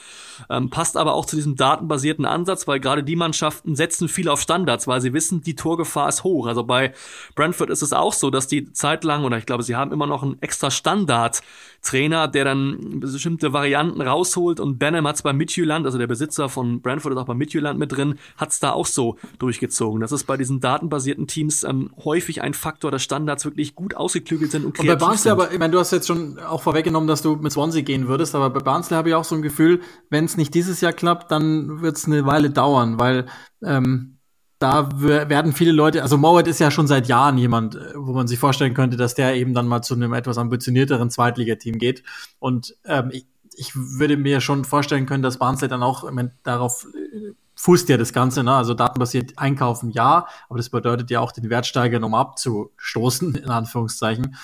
[0.51, 4.41] Ähm, passt aber auch zu diesem datenbasierten Ansatz, weil gerade die Mannschaften setzen viel auf
[4.41, 6.47] Standards, weil sie wissen, die Torgefahr ist hoch.
[6.47, 6.93] Also bei
[7.35, 10.23] Brentford ist es auch so, dass die zeitlang, oder ich glaube, sie haben immer noch
[10.23, 16.07] einen extra Standard-Trainer, der dann bestimmte Varianten rausholt und Benham hat bei Midtjylland, also der
[16.07, 20.01] Besitzer von Brentford ist auch bei Midtjylland mit drin, hat es da auch so durchgezogen.
[20.01, 24.51] Das ist bei diesen datenbasierten Teams ähm, häufig ein Faktor, dass Standards wirklich gut ausgeklügelt
[24.51, 25.33] sind und kreativ und bei Barnsley, sind.
[25.33, 28.35] aber ich meine, du hast jetzt schon auch vorweggenommen, dass du mit Swansea gehen würdest,
[28.35, 31.31] aber bei Barnsley habe ich auch so ein Gefühl, wenn es nicht dieses Jahr klappt,
[31.31, 33.27] dann wird es eine Weile dauern, weil
[33.63, 34.17] ähm,
[34.59, 38.27] da werden viele Leute, also Mowat ist ja schon seit Jahren jemand, äh, wo man
[38.27, 42.05] sich vorstellen könnte, dass der eben dann mal zu einem etwas ambitionierteren Zweitligateam geht.
[42.39, 46.11] Und ähm, ich, ich würde mir schon vorstellen können, dass Barnsley dann auch
[46.43, 48.53] darauf äh, fußt ja das Ganze, ne?
[48.53, 53.49] Also datenbasiert einkaufen, ja, aber das bedeutet ja auch den Wert steigern, um abzustoßen, in
[53.49, 54.35] Anführungszeichen.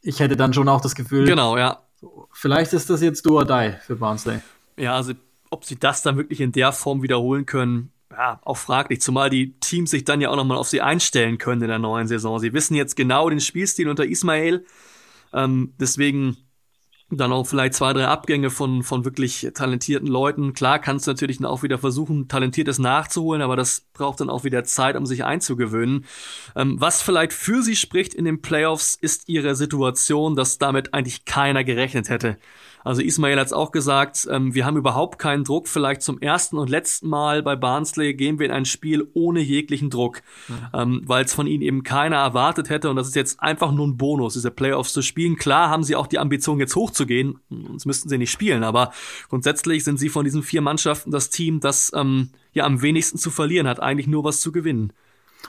[0.00, 1.82] Ich hätte dann schon auch das Gefühl, genau, ja.
[2.32, 4.38] Vielleicht ist das jetzt do or die für Barnsley.
[4.78, 5.12] Ja, also
[5.50, 9.58] ob sie das dann wirklich in der Form wiederholen können, ja, auch fraglich, zumal die
[9.60, 12.38] Teams sich dann ja auch nochmal auf sie einstellen können in der neuen Saison.
[12.38, 14.64] Sie wissen jetzt genau den Spielstil unter Ismail.
[15.34, 16.38] Ähm, deswegen
[17.10, 20.52] dann auch vielleicht zwei, drei Abgänge von, von wirklich talentierten Leuten.
[20.52, 24.64] Klar kannst du natürlich auch wieder versuchen, Talentiertes nachzuholen, aber das braucht dann auch wieder
[24.64, 26.04] Zeit, um sich einzugewöhnen.
[26.54, 31.24] Ähm, was vielleicht für sie spricht in den Playoffs, ist ihre Situation, dass damit eigentlich
[31.24, 32.36] keiner gerechnet hätte.
[32.88, 35.68] Also Ismail hat es auch gesagt, ähm, wir haben überhaupt keinen Druck.
[35.68, 39.90] Vielleicht zum ersten und letzten Mal bei Barnsley gehen wir in ein Spiel ohne jeglichen
[39.90, 40.54] Druck, mhm.
[40.72, 42.88] ähm, weil es von ihnen eben keiner erwartet hätte.
[42.88, 45.36] Und das ist jetzt einfach nur ein Bonus, diese Playoffs zu spielen.
[45.36, 47.40] Klar haben sie auch die Ambition, jetzt hochzugehen.
[47.50, 48.64] Sonst müssten sie nicht spielen.
[48.64, 48.90] Aber
[49.28, 53.30] grundsätzlich sind sie von diesen vier Mannschaften das Team, das ähm, ja am wenigsten zu
[53.30, 54.94] verlieren hat, eigentlich nur was zu gewinnen.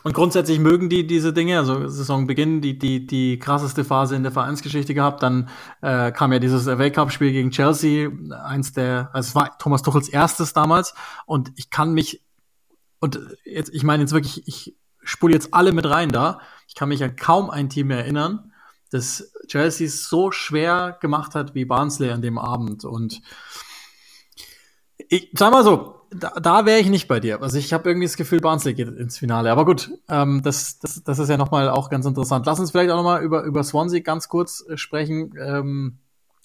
[0.04, 4.32] Und grundsätzlich mögen die diese Dinge, also Saisonbeginn, die, die, die krasseste Phase in der
[4.32, 5.24] Vereinsgeschichte gehabt.
[5.24, 5.50] Dann
[5.82, 8.10] äh, kam ja dieses Weltcup-Spiel gegen Chelsea,
[8.44, 10.94] eins der, also es war Thomas Tuchels erstes damals.
[11.26, 12.24] Und ich kann mich,
[13.00, 16.40] und jetzt, ich meine jetzt wirklich, ich spule jetzt alle mit rein da.
[16.68, 18.54] Ich kann mich an kaum ein Team erinnern,
[18.92, 22.86] das Chelsea so schwer gemacht hat wie Barnsley an dem Abend.
[22.86, 23.22] Und
[25.08, 27.42] ich sag mal so, da, da wäre ich nicht bei dir.
[27.42, 29.52] Also ich habe irgendwie das Gefühl, Barnsley geht ins Finale.
[29.52, 32.46] Aber gut, ähm, das, das, das ist ja nochmal auch ganz interessant.
[32.46, 35.34] Lass uns vielleicht auch nochmal über, über Swansea ganz kurz äh, sprechen.
[35.40, 36.00] Ähm,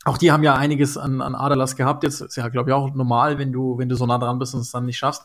[0.05, 2.03] auch die haben ja einiges an, an Aderlass gehabt.
[2.05, 4.55] Jetzt ist ja, glaube ich, auch normal, wenn du, wenn du so nah dran bist
[4.55, 5.25] und es dann nicht schaffst.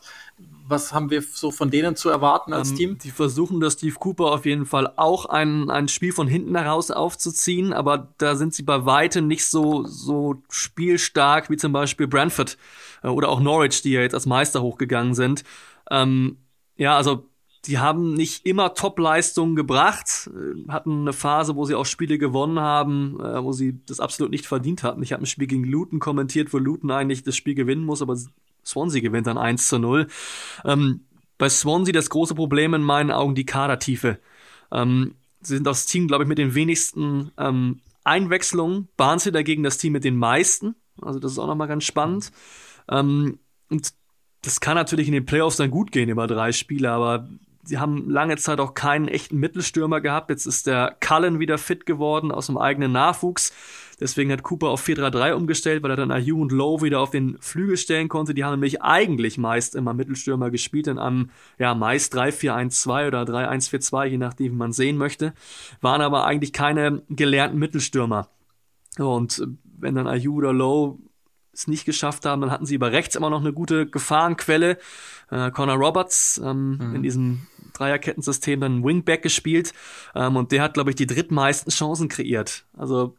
[0.66, 2.98] Was haben wir so von denen zu erwarten als ähm, Team?
[2.98, 6.90] Die versuchen, dass Steve Cooper auf jeden Fall auch ein, ein Spiel von hinten heraus
[6.90, 12.56] aufzuziehen, aber da sind sie bei weitem nicht so, so spielstark wie zum Beispiel Brentford
[13.02, 15.44] äh, oder auch Norwich, die ja jetzt als Meister hochgegangen sind.
[15.90, 16.38] Ähm,
[16.76, 17.26] ja, also
[17.66, 22.58] die haben nicht immer Top-Leistungen gebracht, äh, hatten eine Phase, wo sie auch Spiele gewonnen
[22.58, 25.02] haben, äh, wo sie das absolut nicht verdient hatten.
[25.02, 28.16] Ich habe ein Spiel gegen Luton kommentiert, wo Luton eigentlich das Spiel gewinnen muss, aber
[28.64, 30.06] Swansea gewinnt dann 1 zu 0.
[30.64, 31.04] Ähm,
[31.38, 34.18] bei Swansea das große Problem in meinen Augen die Kadertiefe.
[34.70, 38.88] Ähm, sie sind das Team, glaube ich, mit den wenigsten ähm, Einwechslungen.
[38.96, 40.76] Barnsley dagegen das Team mit den meisten.
[41.00, 42.30] Also das ist auch nochmal ganz spannend.
[42.90, 43.38] Ähm,
[43.70, 43.92] und
[44.42, 47.28] das kann natürlich in den Playoffs dann gut gehen über drei Spiele, aber
[47.70, 50.28] sie haben lange Zeit auch keinen echten Mittelstürmer gehabt.
[50.28, 53.52] Jetzt ist der Cullen wieder fit geworden aus dem eigenen Nachwuchs.
[54.00, 57.36] Deswegen hat Cooper auf 4-3-3 umgestellt, weil er dann Ayu und Lowe wieder auf den
[57.40, 58.34] Flügel stellen konnte.
[58.34, 64.04] Die haben nämlich eigentlich meist immer Mittelstürmer gespielt in einem, ja, meist 3-4-1-2 oder 3-1-4-2,
[64.06, 65.32] je nachdem, wie man sehen möchte.
[65.80, 68.28] Waren aber eigentlich keine gelernten Mittelstürmer.
[68.98, 69.46] Und
[69.78, 70.98] wenn dann Ayu oder Lowe
[71.60, 74.78] es nicht geschafft haben, dann hatten sie über rechts immer noch eine gute Gefahrenquelle.
[75.30, 76.94] Äh, Connor Roberts ähm, mhm.
[76.96, 79.72] in diesem Dreierkettensystem dann Wingback gespielt
[80.14, 82.64] ähm, und der hat, glaube ich, die drittmeisten Chancen kreiert.
[82.76, 83.14] Also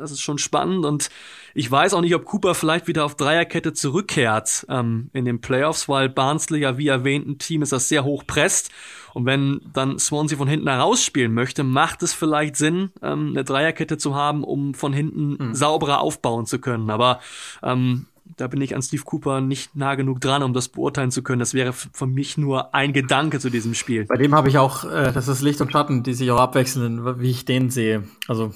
[0.00, 1.10] das ist schon spannend und
[1.54, 5.88] ich weiß auch nicht, ob Cooper vielleicht wieder auf Dreierkette zurückkehrt ähm, in den Playoffs,
[5.88, 8.70] weil Barnsley ja wie erwähnt ein Team ist, das sehr hoch presst
[9.14, 13.98] und wenn dann Swansea von hinten herausspielen möchte, macht es vielleicht Sinn, ähm, eine Dreierkette
[13.98, 15.54] zu haben, um von hinten mhm.
[15.54, 16.90] sauberer aufbauen zu können.
[16.90, 17.20] Aber
[17.62, 21.22] ähm, da bin ich an Steve Cooper nicht nah genug dran, um das beurteilen zu
[21.22, 21.40] können.
[21.40, 24.06] Das wäre für mich nur ein Gedanke zu diesem Spiel.
[24.06, 27.20] Bei dem habe ich auch, äh, das ist Licht und Schatten, die sich auch abwechseln,
[27.20, 28.04] wie ich den sehe.
[28.28, 28.52] Also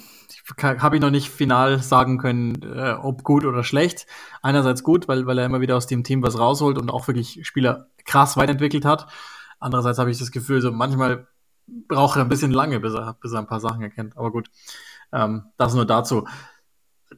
[0.59, 4.07] habe ich noch nicht final sagen können, äh, ob gut oder schlecht.
[4.43, 7.47] Einerseits gut, weil, weil er immer wieder aus dem Team was rausholt und auch wirklich
[7.47, 9.07] Spieler krass weiterentwickelt hat.
[9.59, 11.27] Andererseits habe ich das Gefühl, so manchmal
[11.67, 14.17] braucht er ein bisschen lange, bis er, bis er ein paar Sachen erkennt.
[14.17, 14.51] Aber gut,
[15.13, 16.27] ähm, das nur dazu.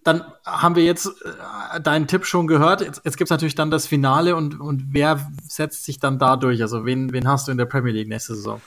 [0.04, 2.80] Dann haben wir jetzt äh, deinen Tipp schon gehört.
[2.82, 6.36] Jetzt, jetzt gibt es natürlich dann das Finale und, und wer setzt sich dann da
[6.36, 6.62] durch?
[6.62, 8.60] Also wen, wen hast du in der Premier League nächste Saison?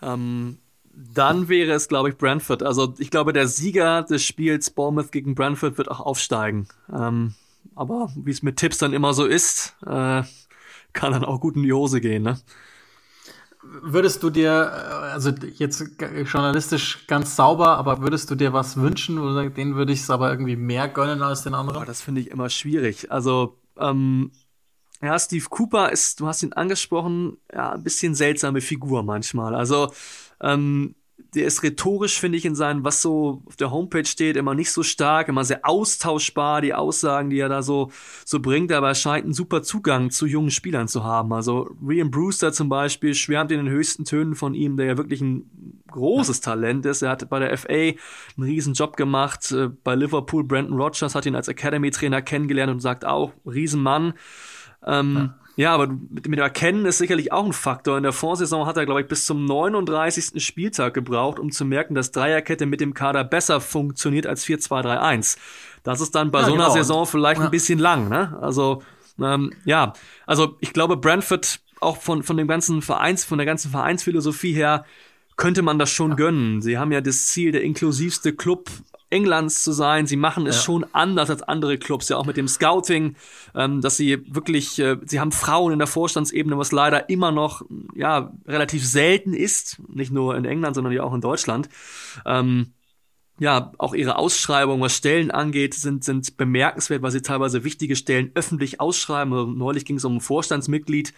[0.00, 0.58] Ähm,
[0.94, 2.62] dann wäre es, glaube ich, Brentford.
[2.62, 6.68] Also ich glaube, der Sieger des Spiels Bournemouth gegen Brentford wird auch aufsteigen.
[6.92, 7.34] Ähm,
[7.74, 10.22] aber wie es mit Tipps dann immer so ist, äh,
[10.92, 12.22] kann dann auch gut in die Hose gehen.
[12.22, 12.38] Ne?
[13.62, 15.84] Würdest du dir, äh, also jetzt
[16.30, 20.30] journalistisch ganz sauber, aber würdest du dir was wünschen oder den würde ich es aber
[20.30, 21.82] irgendwie mehr gönnen als den anderen?
[21.82, 23.10] Oh, das finde ich immer schwierig.
[23.10, 24.30] Also, ähm,
[25.02, 29.54] ja, Steve Cooper ist, du hast ihn angesprochen, ja, ein bisschen seltsame Figur manchmal.
[29.54, 29.92] Also,
[30.40, 30.94] ähm,
[31.34, 34.70] der ist rhetorisch, finde ich, in seinem, was so auf der Homepage steht, immer nicht
[34.70, 37.90] so stark, immer sehr austauschbar, die Aussagen, die er da so,
[38.24, 41.32] so bringt, aber er scheint einen super Zugang zu jungen Spielern zu haben.
[41.32, 45.22] Also Rian Brewster zum Beispiel schwärmt in den höchsten Tönen von ihm, der ja wirklich
[45.22, 47.02] ein großes Talent ist.
[47.02, 47.96] Er hat bei der FA einen
[48.38, 53.04] riesen Job gemacht, äh, bei Liverpool Brandon Rogers hat ihn als Academy-Trainer kennengelernt und sagt
[53.06, 54.14] auch, Riesenmann.
[54.86, 55.34] Ähm, ja.
[55.56, 57.98] Ja, aber mit, mit Erkennen ist sicherlich auch ein Faktor.
[57.98, 60.42] In der Vorsaison hat er, glaube ich, bis zum 39.
[60.42, 65.36] Spieltag gebraucht, um zu merken, dass Dreierkette mit dem Kader besser funktioniert als 4-2-3-1.
[65.82, 66.74] Das ist dann bei ja, so einer genau.
[66.74, 67.46] Saison vielleicht ja.
[67.46, 68.38] ein bisschen lang, ne?
[68.40, 68.82] Also,
[69.20, 69.92] ähm, ja,
[70.26, 74.84] also ich glaube, Brentford auch von, von dem ganzen Vereins, von der ganzen Vereinsphilosophie her,
[75.42, 76.16] könnte man das schon ja.
[76.16, 76.62] gönnen.
[76.62, 78.70] Sie haben ja das Ziel, der inklusivste Club
[79.10, 80.06] Englands zu sein.
[80.06, 80.62] Sie machen es ja.
[80.62, 83.16] schon anders als andere Clubs, ja auch mit dem Scouting,
[83.56, 87.62] ähm, dass sie wirklich, äh, sie haben Frauen in der Vorstandsebene, was leider immer noch
[87.96, 91.68] ja relativ selten ist, nicht nur in England, sondern ja auch in Deutschland.
[92.24, 92.68] Ähm,
[93.42, 98.30] ja, auch ihre Ausschreibungen, was Stellen angeht, sind, sind bemerkenswert, weil sie teilweise wichtige Stellen
[98.34, 99.32] öffentlich ausschreiben.
[99.32, 101.12] Also neulich ging es um ein Vorstandsmitglied.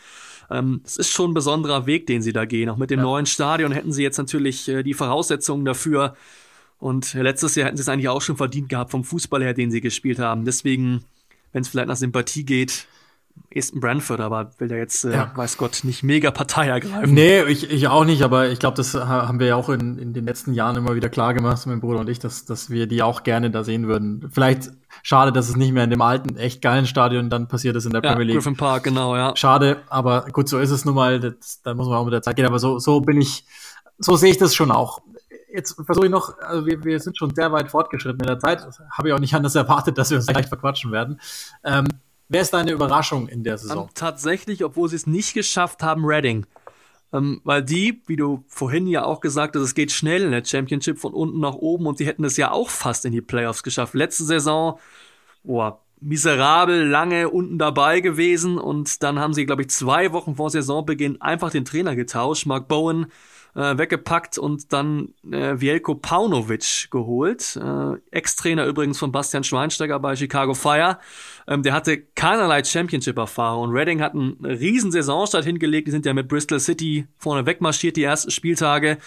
[0.51, 2.70] Ähm, es ist schon ein besonderer Weg, den sie da gehen.
[2.70, 3.05] Auch mit dem ja.
[3.05, 6.14] neuen Stadion hätten sie jetzt natürlich äh, die Voraussetzungen dafür,
[6.79, 9.70] und letztes Jahr hätten sie es eigentlich auch schon verdient gehabt vom Fußball her, den
[9.70, 10.45] sie gespielt haben.
[10.45, 11.05] Deswegen,
[11.53, 12.87] wenn es vielleicht nach Sympathie geht,
[13.51, 15.32] ist ein Brentford, aber will der jetzt, äh, ja.
[15.35, 17.14] weiß Gott, nicht mega Partei ergreifen.
[17.14, 20.12] Nee, ich, ich auch nicht, aber ich glaube, das haben wir ja auch in, in
[20.12, 23.03] den letzten Jahren immer wieder klar gemacht, mein Bruder und ich, dass, dass wir die
[23.03, 24.28] auch gerne da sehen würden.
[24.32, 24.72] Vielleicht
[25.05, 27.93] schade, dass es nicht mehr in dem alten, echt geilen Stadion dann passiert ist in
[27.93, 28.37] der ja, Premier League.
[28.37, 29.37] Griffin Park, genau, ja.
[29.37, 32.22] Schade, aber gut, so ist es nun mal, das, da muss man auch mit der
[32.22, 33.45] Zeit gehen, aber so, so bin ich,
[33.99, 35.01] so sehe ich das schon auch
[35.55, 38.66] jetzt versuche ich noch, also wir, wir sind schon sehr weit fortgeschritten in der Zeit.
[38.91, 41.20] Habe ich auch nicht anders erwartet, dass wir uns gleich verquatschen werden.
[41.62, 41.87] Ähm,
[42.35, 43.89] wer ist deine Überraschung in der Saison?
[43.95, 46.47] Tatsächlich, obwohl sie es nicht geschafft haben, Reading.
[47.12, 50.45] Ähm, weil die, wie du vorhin ja auch gesagt hast, es geht schnell in der
[50.45, 53.62] Championship von unten nach oben und sie hätten es ja auch fast in die Playoffs
[53.62, 53.95] geschafft.
[53.95, 54.78] Letzte Saison,
[55.45, 60.51] boah, miserabel lange unten dabei gewesen und dann haben sie, glaube ich, zwei Wochen vor
[60.51, 62.47] Saisonbeginn einfach den Trainer getauscht.
[62.47, 63.07] Mark Bowen
[63.55, 67.57] äh, weggepackt und dann äh, Vielko Paunovic geholt.
[67.57, 70.99] Äh, Ex-Trainer übrigens von Bastian Schweinsteiger bei Chicago Fire.
[71.47, 73.71] Ähm, der hatte keinerlei Championship-Erfahrung.
[73.71, 75.87] Reading hat einen riesen Saisonstart hingelegt.
[75.87, 78.99] Die sind ja mit Bristol City vorne wegmarschiert die ersten Spieltage.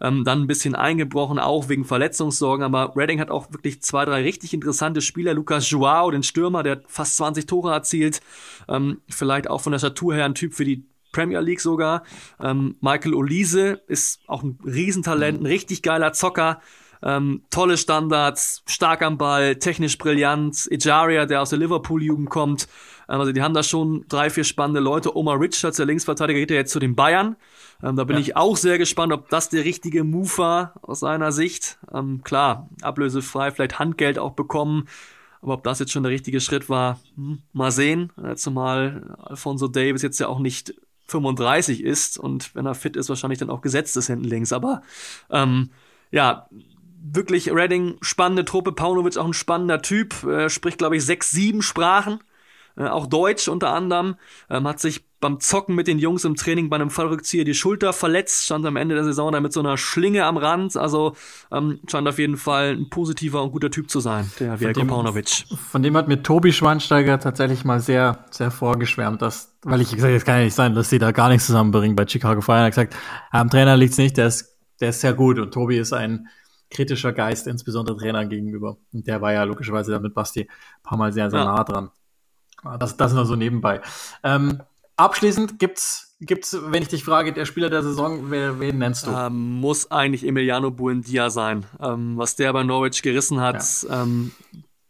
[0.00, 2.64] Ähm, dann ein bisschen eingebrochen, auch wegen Verletzungssorgen.
[2.64, 5.34] Aber Reading hat auch wirklich zwei, drei richtig interessante Spieler.
[5.34, 8.20] Lucas Joao, den Stürmer, der fast 20 Tore erzielt.
[8.68, 10.84] Ähm, vielleicht auch von der Statur her ein Typ für die
[11.14, 12.02] Premier League sogar.
[12.40, 16.60] Ähm, Michael Olise ist auch ein Riesentalent, ein richtig geiler Zocker.
[17.02, 20.66] Ähm, tolle Standards, stark am Ball, technisch brillant.
[20.70, 22.66] Ejaria, der aus der Liverpool-Jugend kommt,
[23.08, 25.16] Ähm, also die haben da schon drei, vier spannende Leute.
[25.16, 27.36] Omar Richards, der Linksverteidiger, geht ja jetzt zu den Bayern.
[27.82, 28.20] Ähm, da bin ja.
[28.20, 31.78] ich auch sehr gespannt, ob das der richtige Move war aus seiner Sicht.
[31.92, 34.88] Ähm, klar, ablösefrei, vielleicht Handgeld auch bekommen.
[35.42, 38.10] Aber ob das jetzt schon der richtige Schritt war, hm, mal sehen.
[38.22, 40.74] Äh, zumal Alfonso Davis jetzt ja auch nicht
[41.06, 44.52] 35 ist und wenn er fit ist, wahrscheinlich dann auch gesetzt ist hinten links.
[44.52, 44.82] Aber
[45.30, 45.70] ähm,
[46.10, 46.48] ja,
[47.04, 48.72] wirklich Redding, spannende Truppe.
[48.72, 52.20] Paunovic auch ein spannender Typ, äh, spricht, glaube ich, sechs, sieben Sprachen.
[52.76, 54.16] Äh, auch Deutsch unter anderem.
[54.48, 57.94] Ähm, hat sich beim Zocken mit den Jungs im Training bei einem Fallrückzieher die Schulter
[57.94, 60.76] verletzt, stand am Ende der Saison da mit so einer Schlinge am Rand.
[60.76, 61.16] Also
[61.50, 65.46] ähm, scheint auf jeden Fall ein positiver und guter Typ zu sein, der Paunovic.
[65.70, 70.12] Von dem hat mir Tobi Schweinsteiger tatsächlich mal sehr, sehr vorgeschwärmt, dass, weil ich gesagt
[70.12, 72.58] es kann ja nicht sein, dass sie da gar nichts zusammenbringen bei Chicago Fire.
[72.58, 72.94] Er hat gesagt,
[73.30, 76.28] am Trainer liegt's nicht, der ist, der ist sehr gut und Tobi ist ein
[76.68, 78.76] kritischer Geist, insbesondere Trainern gegenüber.
[78.92, 81.46] Und der war ja logischerweise da mit Basti ein paar Mal sehr, sehr ja.
[81.46, 81.90] nah dran.
[82.78, 83.80] Das, das nur so nebenbei.
[84.22, 84.60] Ähm,
[84.96, 89.10] abschließend gibt's, gibt's, wenn ich dich frage, der Spieler der Saison, wer, wen nennst du?
[89.10, 91.66] Ähm, muss eigentlich Emiliano Buendia sein.
[91.80, 94.02] Ähm, was der bei Norwich gerissen hat, ja.
[94.02, 94.32] ähm,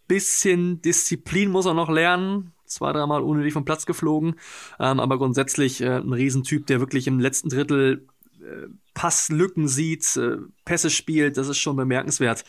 [0.07, 2.53] bisschen Disziplin muss er noch lernen.
[2.67, 4.37] Zwei, dreimal unnötig vom Platz geflogen.
[4.81, 8.07] Ähm, aber grundsätzlich äh, ein Riesentyp, der wirklich im letzten Drittel
[8.41, 12.45] äh, Passlücken sieht, äh, Pässe spielt, das ist schon bemerkenswert.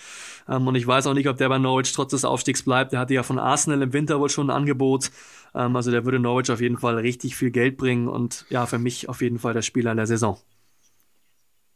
[0.47, 2.93] Ähm, und ich weiß auch nicht, ob der bei Norwich trotz des Aufstiegs bleibt.
[2.93, 5.11] Der hatte ja von Arsenal im Winter wohl schon ein Angebot.
[5.53, 8.79] Ähm, also der würde Norwich auf jeden Fall richtig viel Geld bringen und ja, für
[8.79, 10.37] mich auf jeden Fall der Spieler der Saison.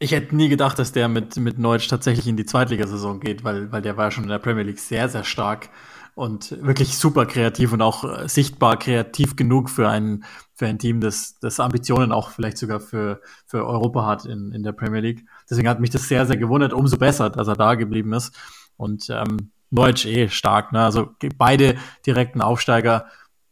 [0.02, 3.70] Ich hätte nie gedacht, dass der mit, mit Norwich tatsächlich in die Zweitligasaison geht, weil,
[3.72, 5.70] weil der war schon in der Premier League sehr, sehr stark
[6.16, 11.00] und wirklich super kreativ und auch äh, sichtbar kreativ genug für ein, für ein Team,
[11.00, 15.26] das, das Ambitionen auch vielleicht sogar für, für Europa hat in, in der Premier League.
[15.50, 16.74] Deswegen hat mich das sehr, sehr gewundert.
[16.74, 18.34] Umso besser, dass er da geblieben ist.
[18.80, 20.72] Und ähm, Deutsch eh stark.
[20.72, 20.80] Ne?
[20.80, 21.76] Also beide
[22.06, 23.06] direkten Aufsteiger,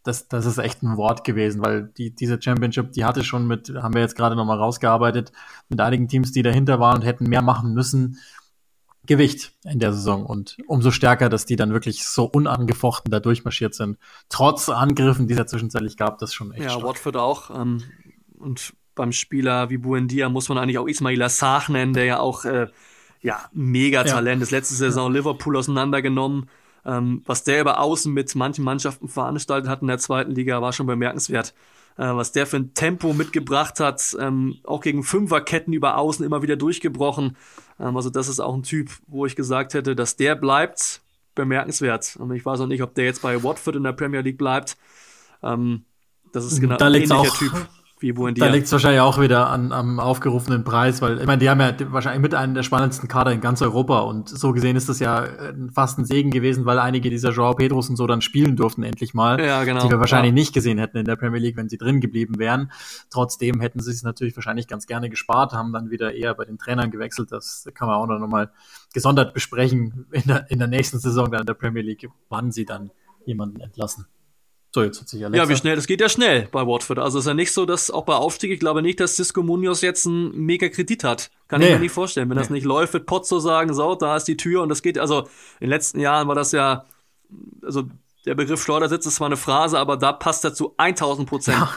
[0.03, 3.69] das, das ist echt ein Wort gewesen, weil die, diese Championship, die hatte schon mit,
[3.75, 5.33] haben wir jetzt gerade nochmal rausgearbeitet,
[5.67, 8.17] mit einigen Teams, die dahinter waren und hätten mehr machen müssen.
[9.05, 13.73] Gewicht in der Saison und umso stärker, dass die dann wirklich so unangefochten da durchmarschiert
[13.73, 13.97] sind.
[14.27, 16.63] Trotz Angriffen, die es ja zwischenzeitlich gab, das schon echt.
[16.63, 16.83] Ja, stark.
[16.83, 17.49] Watford auch.
[17.49, 17.83] Ähm,
[18.37, 22.43] und beim Spieler wie Buendia muss man eigentlich auch Ismail Assach nennen, der ja auch
[22.43, 22.67] äh,
[23.27, 24.43] ja, mega Talent ja.
[24.43, 24.51] ist.
[24.51, 26.49] Letzte Saison Liverpool auseinandergenommen.
[26.85, 30.71] Ähm, was der über Außen mit manchen Mannschaften veranstaltet hat in der zweiten Liga, war
[30.71, 31.53] schon bemerkenswert.
[31.97, 36.41] Äh, was der für ein Tempo mitgebracht hat, ähm, auch gegen Fünferketten über Außen immer
[36.41, 37.35] wieder durchgebrochen.
[37.81, 41.01] Ähm, also das ist auch ein Typ, wo ich gesagt hätte, dass der bleibt,
[41.35, 42.15] bemerkenswert.
[42.17, 44.77] Und ich weiß auch nicht, ob der jetzt bei Watford in der Premier League bleibt.
[45.43, 45.83] Ähm,
[46.31, 47.67] das ist genau ein ähnlicher auch, Typ
[47.99, 48.45] wie Buendia.
[48.45, 51.59] Da liegt es wahrscheinlich auch wieder an, am aufgerufenen Preis, weil ich meine, die haben
[51.59, 54.99] ja wahrscheinlich mit einem der spannendsten Kader in ganz Europa und so gesehen ist das
[54.99, 58.55] ja äh, fast ein Segen gewesen, weil einige dieser Joao Pedros und so dann spielen
[58.55, 59.83] durften endlich mal, ja, genau.
[59.83, 60.35] die wir wahrscheinlich ja.
[60.35, 62.71] nicht gesehen hätten in der Premier League, wenn sie drin geblieben wären.
[63.09, 66.57] Trotzdem hätten sie es natürlich wahrscheinlich ganz gerne gespart, haben dann wieder eher bei den
[66.57, 67.31] Trainern gewechselt.
[67.31, 68.51] Das kann man auch noch mal
[68.93, 72.65] gesondert besprechen in der, in der nächsten Saison dann in der Premier League, wann sie
[72.65, 72.91] dann
[73.25, 74.05] jemanden entlassen.
[74.71, 75.43] So, jetzt hat sich Alexa.
[75.43, 75.75] Ja, wie schnell?
[75.75, 76.99] Das geht ja schnell bei Watford.
[76.99, 79.81] Also ist ja nicht so, dass auch bei Aufstieg, ich glaube nicht, dass Cisco Munoz
[79.81, 81.31] jetzt einen mega Kredit hat.
[81.47, 81.67] Kann nee.
[81.67, 82.29] ich mir nicht vorstellen.
[82.29, 82.43] Wenn nee.
[82.43, 84.99] das nicht läuft, wird Potzo sagen, so, da ist die Tür und das geht.
[84.99, 85.27] Also in
[85.61, 86.85] den letzten Jahren war das ja,
[87.63, 87.85] also
[88.27, 91.57] der Begriff Schleudersitz ist zwar eine Phrase, aber da passt er zu 1000 Prozent.
[91.57, 91.71] Ja,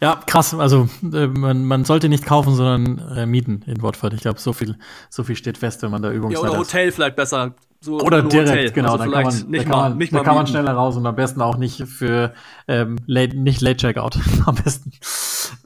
[0.00, 0.52] ja, krass.
[0.52, 4.12] Also äh, man, man sollte nicht kaufen, sondern äh, mieten in Watford.
[4.14, 4.76] Ich glaube, so viel,
[5.10, 6.94] so viel steht fest, wenn man da Übungszeit Ja, oder Hotel hat.
[6.94, 8.70] vielleicht besser so Oder direkt, Hotel.
[8.70, 8.92] genau.
[8.92, 11.04] Also dann kann man, nicht da kann man, nicht da kann man schneller raus und
[11.04, 12.32] am besten auch nicht für
[12.68, 14.18] ähm, late, nicht Late Checkout.
[14.46, 14.92] am besten.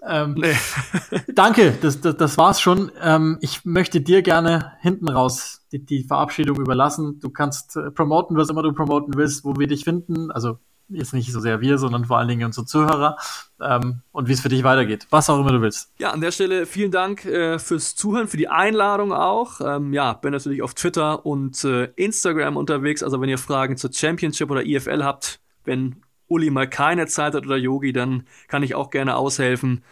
[0.07, 0.55] Ähm, nee.
[1.35, 2.91] danke, das, das, das war's schon.
[3.03, 7.21] Ähm, ich möchte dir gerne hinten raus die, die Verabschiedung überlassen.
[7.21, 10.31] Du kannst äh, promoten, was immer du promoten willst, wo wir dich finden.
[10.31, 10.59] Also
[10.89, 13.17] jetzt nicht so sehr wir, sondern vor allen Dingen unsere Zuhörer
[13.61, 15.07] ähm, und wie es für dich weitergeht.
[15.11, 15.93] Was auch immer du willst.
[15.99, 19.61] Ja, an der Stelle vielen Dank äh, fürs Zuhören, für die Einladung auch.
[19.61, 23.03] Ähm, ja, bin natürlich auf Twitter und äh, Instagram unterwegs.
[23.03, 27.47] Also wenn ihr Fragen zur Championship oder IFL habt, wenn Uli mal keine Zeit hat
[27.47, 29.83] oder Yogi, dann kann ich auch gerne aushelfen.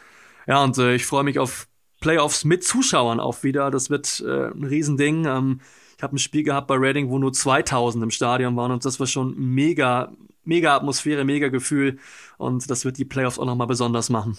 [0.47, 1.68] Ja, und äh, ich freue mich auf
[2.01, 3.70] Playoffs mit Zuschauern auch wieder.
[3.70, 5.24] Das wird äh, ein Riesending.
[5.26, 5.61] Ähm,
[5.97, 8.99] ich habe ein Spiel gehabt bei Reading, wo nur 2000 im Stadion waren und das
[9.01, 10.12] war schon mega,
[10.45, 11.99] mega Atmosphäre, mega Gefühl
[12.38, 14.36] und das wird die Playoffs auch nochmal besonders machen.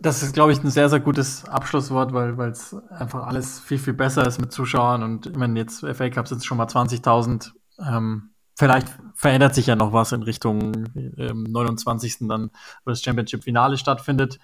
[0.00, 3.94] Das ist, glaube ich, ein sehr, sehr gutes Abschlusswort, weil es einfach alles viel, viel
[3.94, 7.52] besser ist mit Zuschauern und ich meine, jetzt FA Cup sind es schon mal 20.000.
[7.84, 10.72] Ähm, vielleicht verändert sich ja noch was in Richtung
[11.16, 12.28] ähm, 29.
[12.28, 12.50] dann,
[12.84, 14.38] wo das Championship-Finale stattfindet.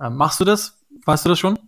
[0.00, 0.78] Ähm, machst du das?
[1.04, 1.58] Weißt du das schon?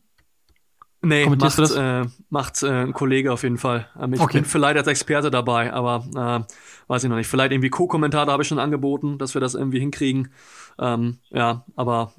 [1.07, 3.89] Nee, macht, äh, macht äh, ein Kollege auf jeden Fall.
[4.01, 4.39] Ähm, ich Okay.
[4.39, 6.05] bin vielleicht als Experte dabei, aber
[6.49, 6.53] äh,
[6.89, 7.29] weiß ich noch nicht.
[7.29, 10.33] Vielleicht irgendwie Co-Kommentator habe ich schon angeboten, dass wir das irgendwie hinkriegen.
[10.79, 12.13] Ähm, ja, aber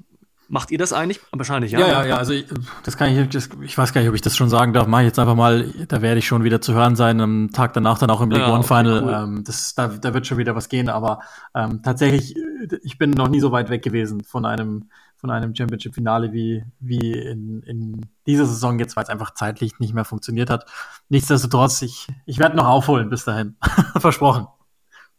[0.48, 1.20] macht ihr das eigentlich?
[1.32, 1.80] Wahrscheinlich, ja.
[1.80, 2.46] Ja, ja, ja, also ich,
[2.84, 4.86] das kann ich, das, ich weiß gar nicht, ob ich das schon sagen darf.
[4.86, 7.74] Mach ich jetzt einfach mal, da werde ich schon wieder zu hören sein, am Tag
[7.74, 9.02] danach dann auch im League Ja, One okay, Final.
[9.02, 9.12] cool.
[9.12, 11.20] ähm, das, da, da wird schon wieder was gehen, aber
[11.54, 12.34] ähm, tatsächlich,
[12.82, 14.88] ich bin noch nie so weit weg gewesen von einem,
[15.18, 19.92] von einem Championship-Finale wie, wie in, in dieser Saison jetzt, weil es einfach zeitlich nicht
[19.92, 20.64] mehr funktioniert hat.
[21.08, 23.56] Nichtsdestotrotz, ich, ich werde noch aufholen bis dahin.
[23.98, 24.46] Versprochen.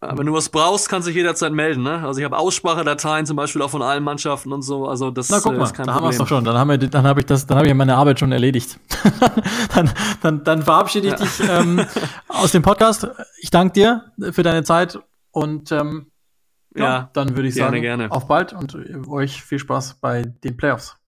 [0.01, 1.83] Wenn du was brauchst, kannst du dich jederzeit melden.
[1.83, 2.01] Ne?
[2.05, 4.87] Also ich habe Aussprachedateien zum Beispiel auch von allen Mannschaften und so.
[4.87, 6.45] Also das Na guck äh, mal, ist kein da haben wir es doch schon.
[6.45, 8.79] Dann haben wir, dann habe ich das, dann habe ich meine Arbeit schon erledigt.
[9.75, 9.91] dann,
[10.21, 11.85] dann, dann verabschiede ich dich ähm,
[12.29, 13.09] aus dem Podcast.
[13.41, 14.97] Ich danke dir für deine Zeit
[15.31, 16.08] und ähm,
[16.83, 18.11] ja, dann würde ich gerne, sagen, gerne.
[18.11, 18.75] auf bald und
[19.07, 20.98] euch viel Spaß bei den Playoffs.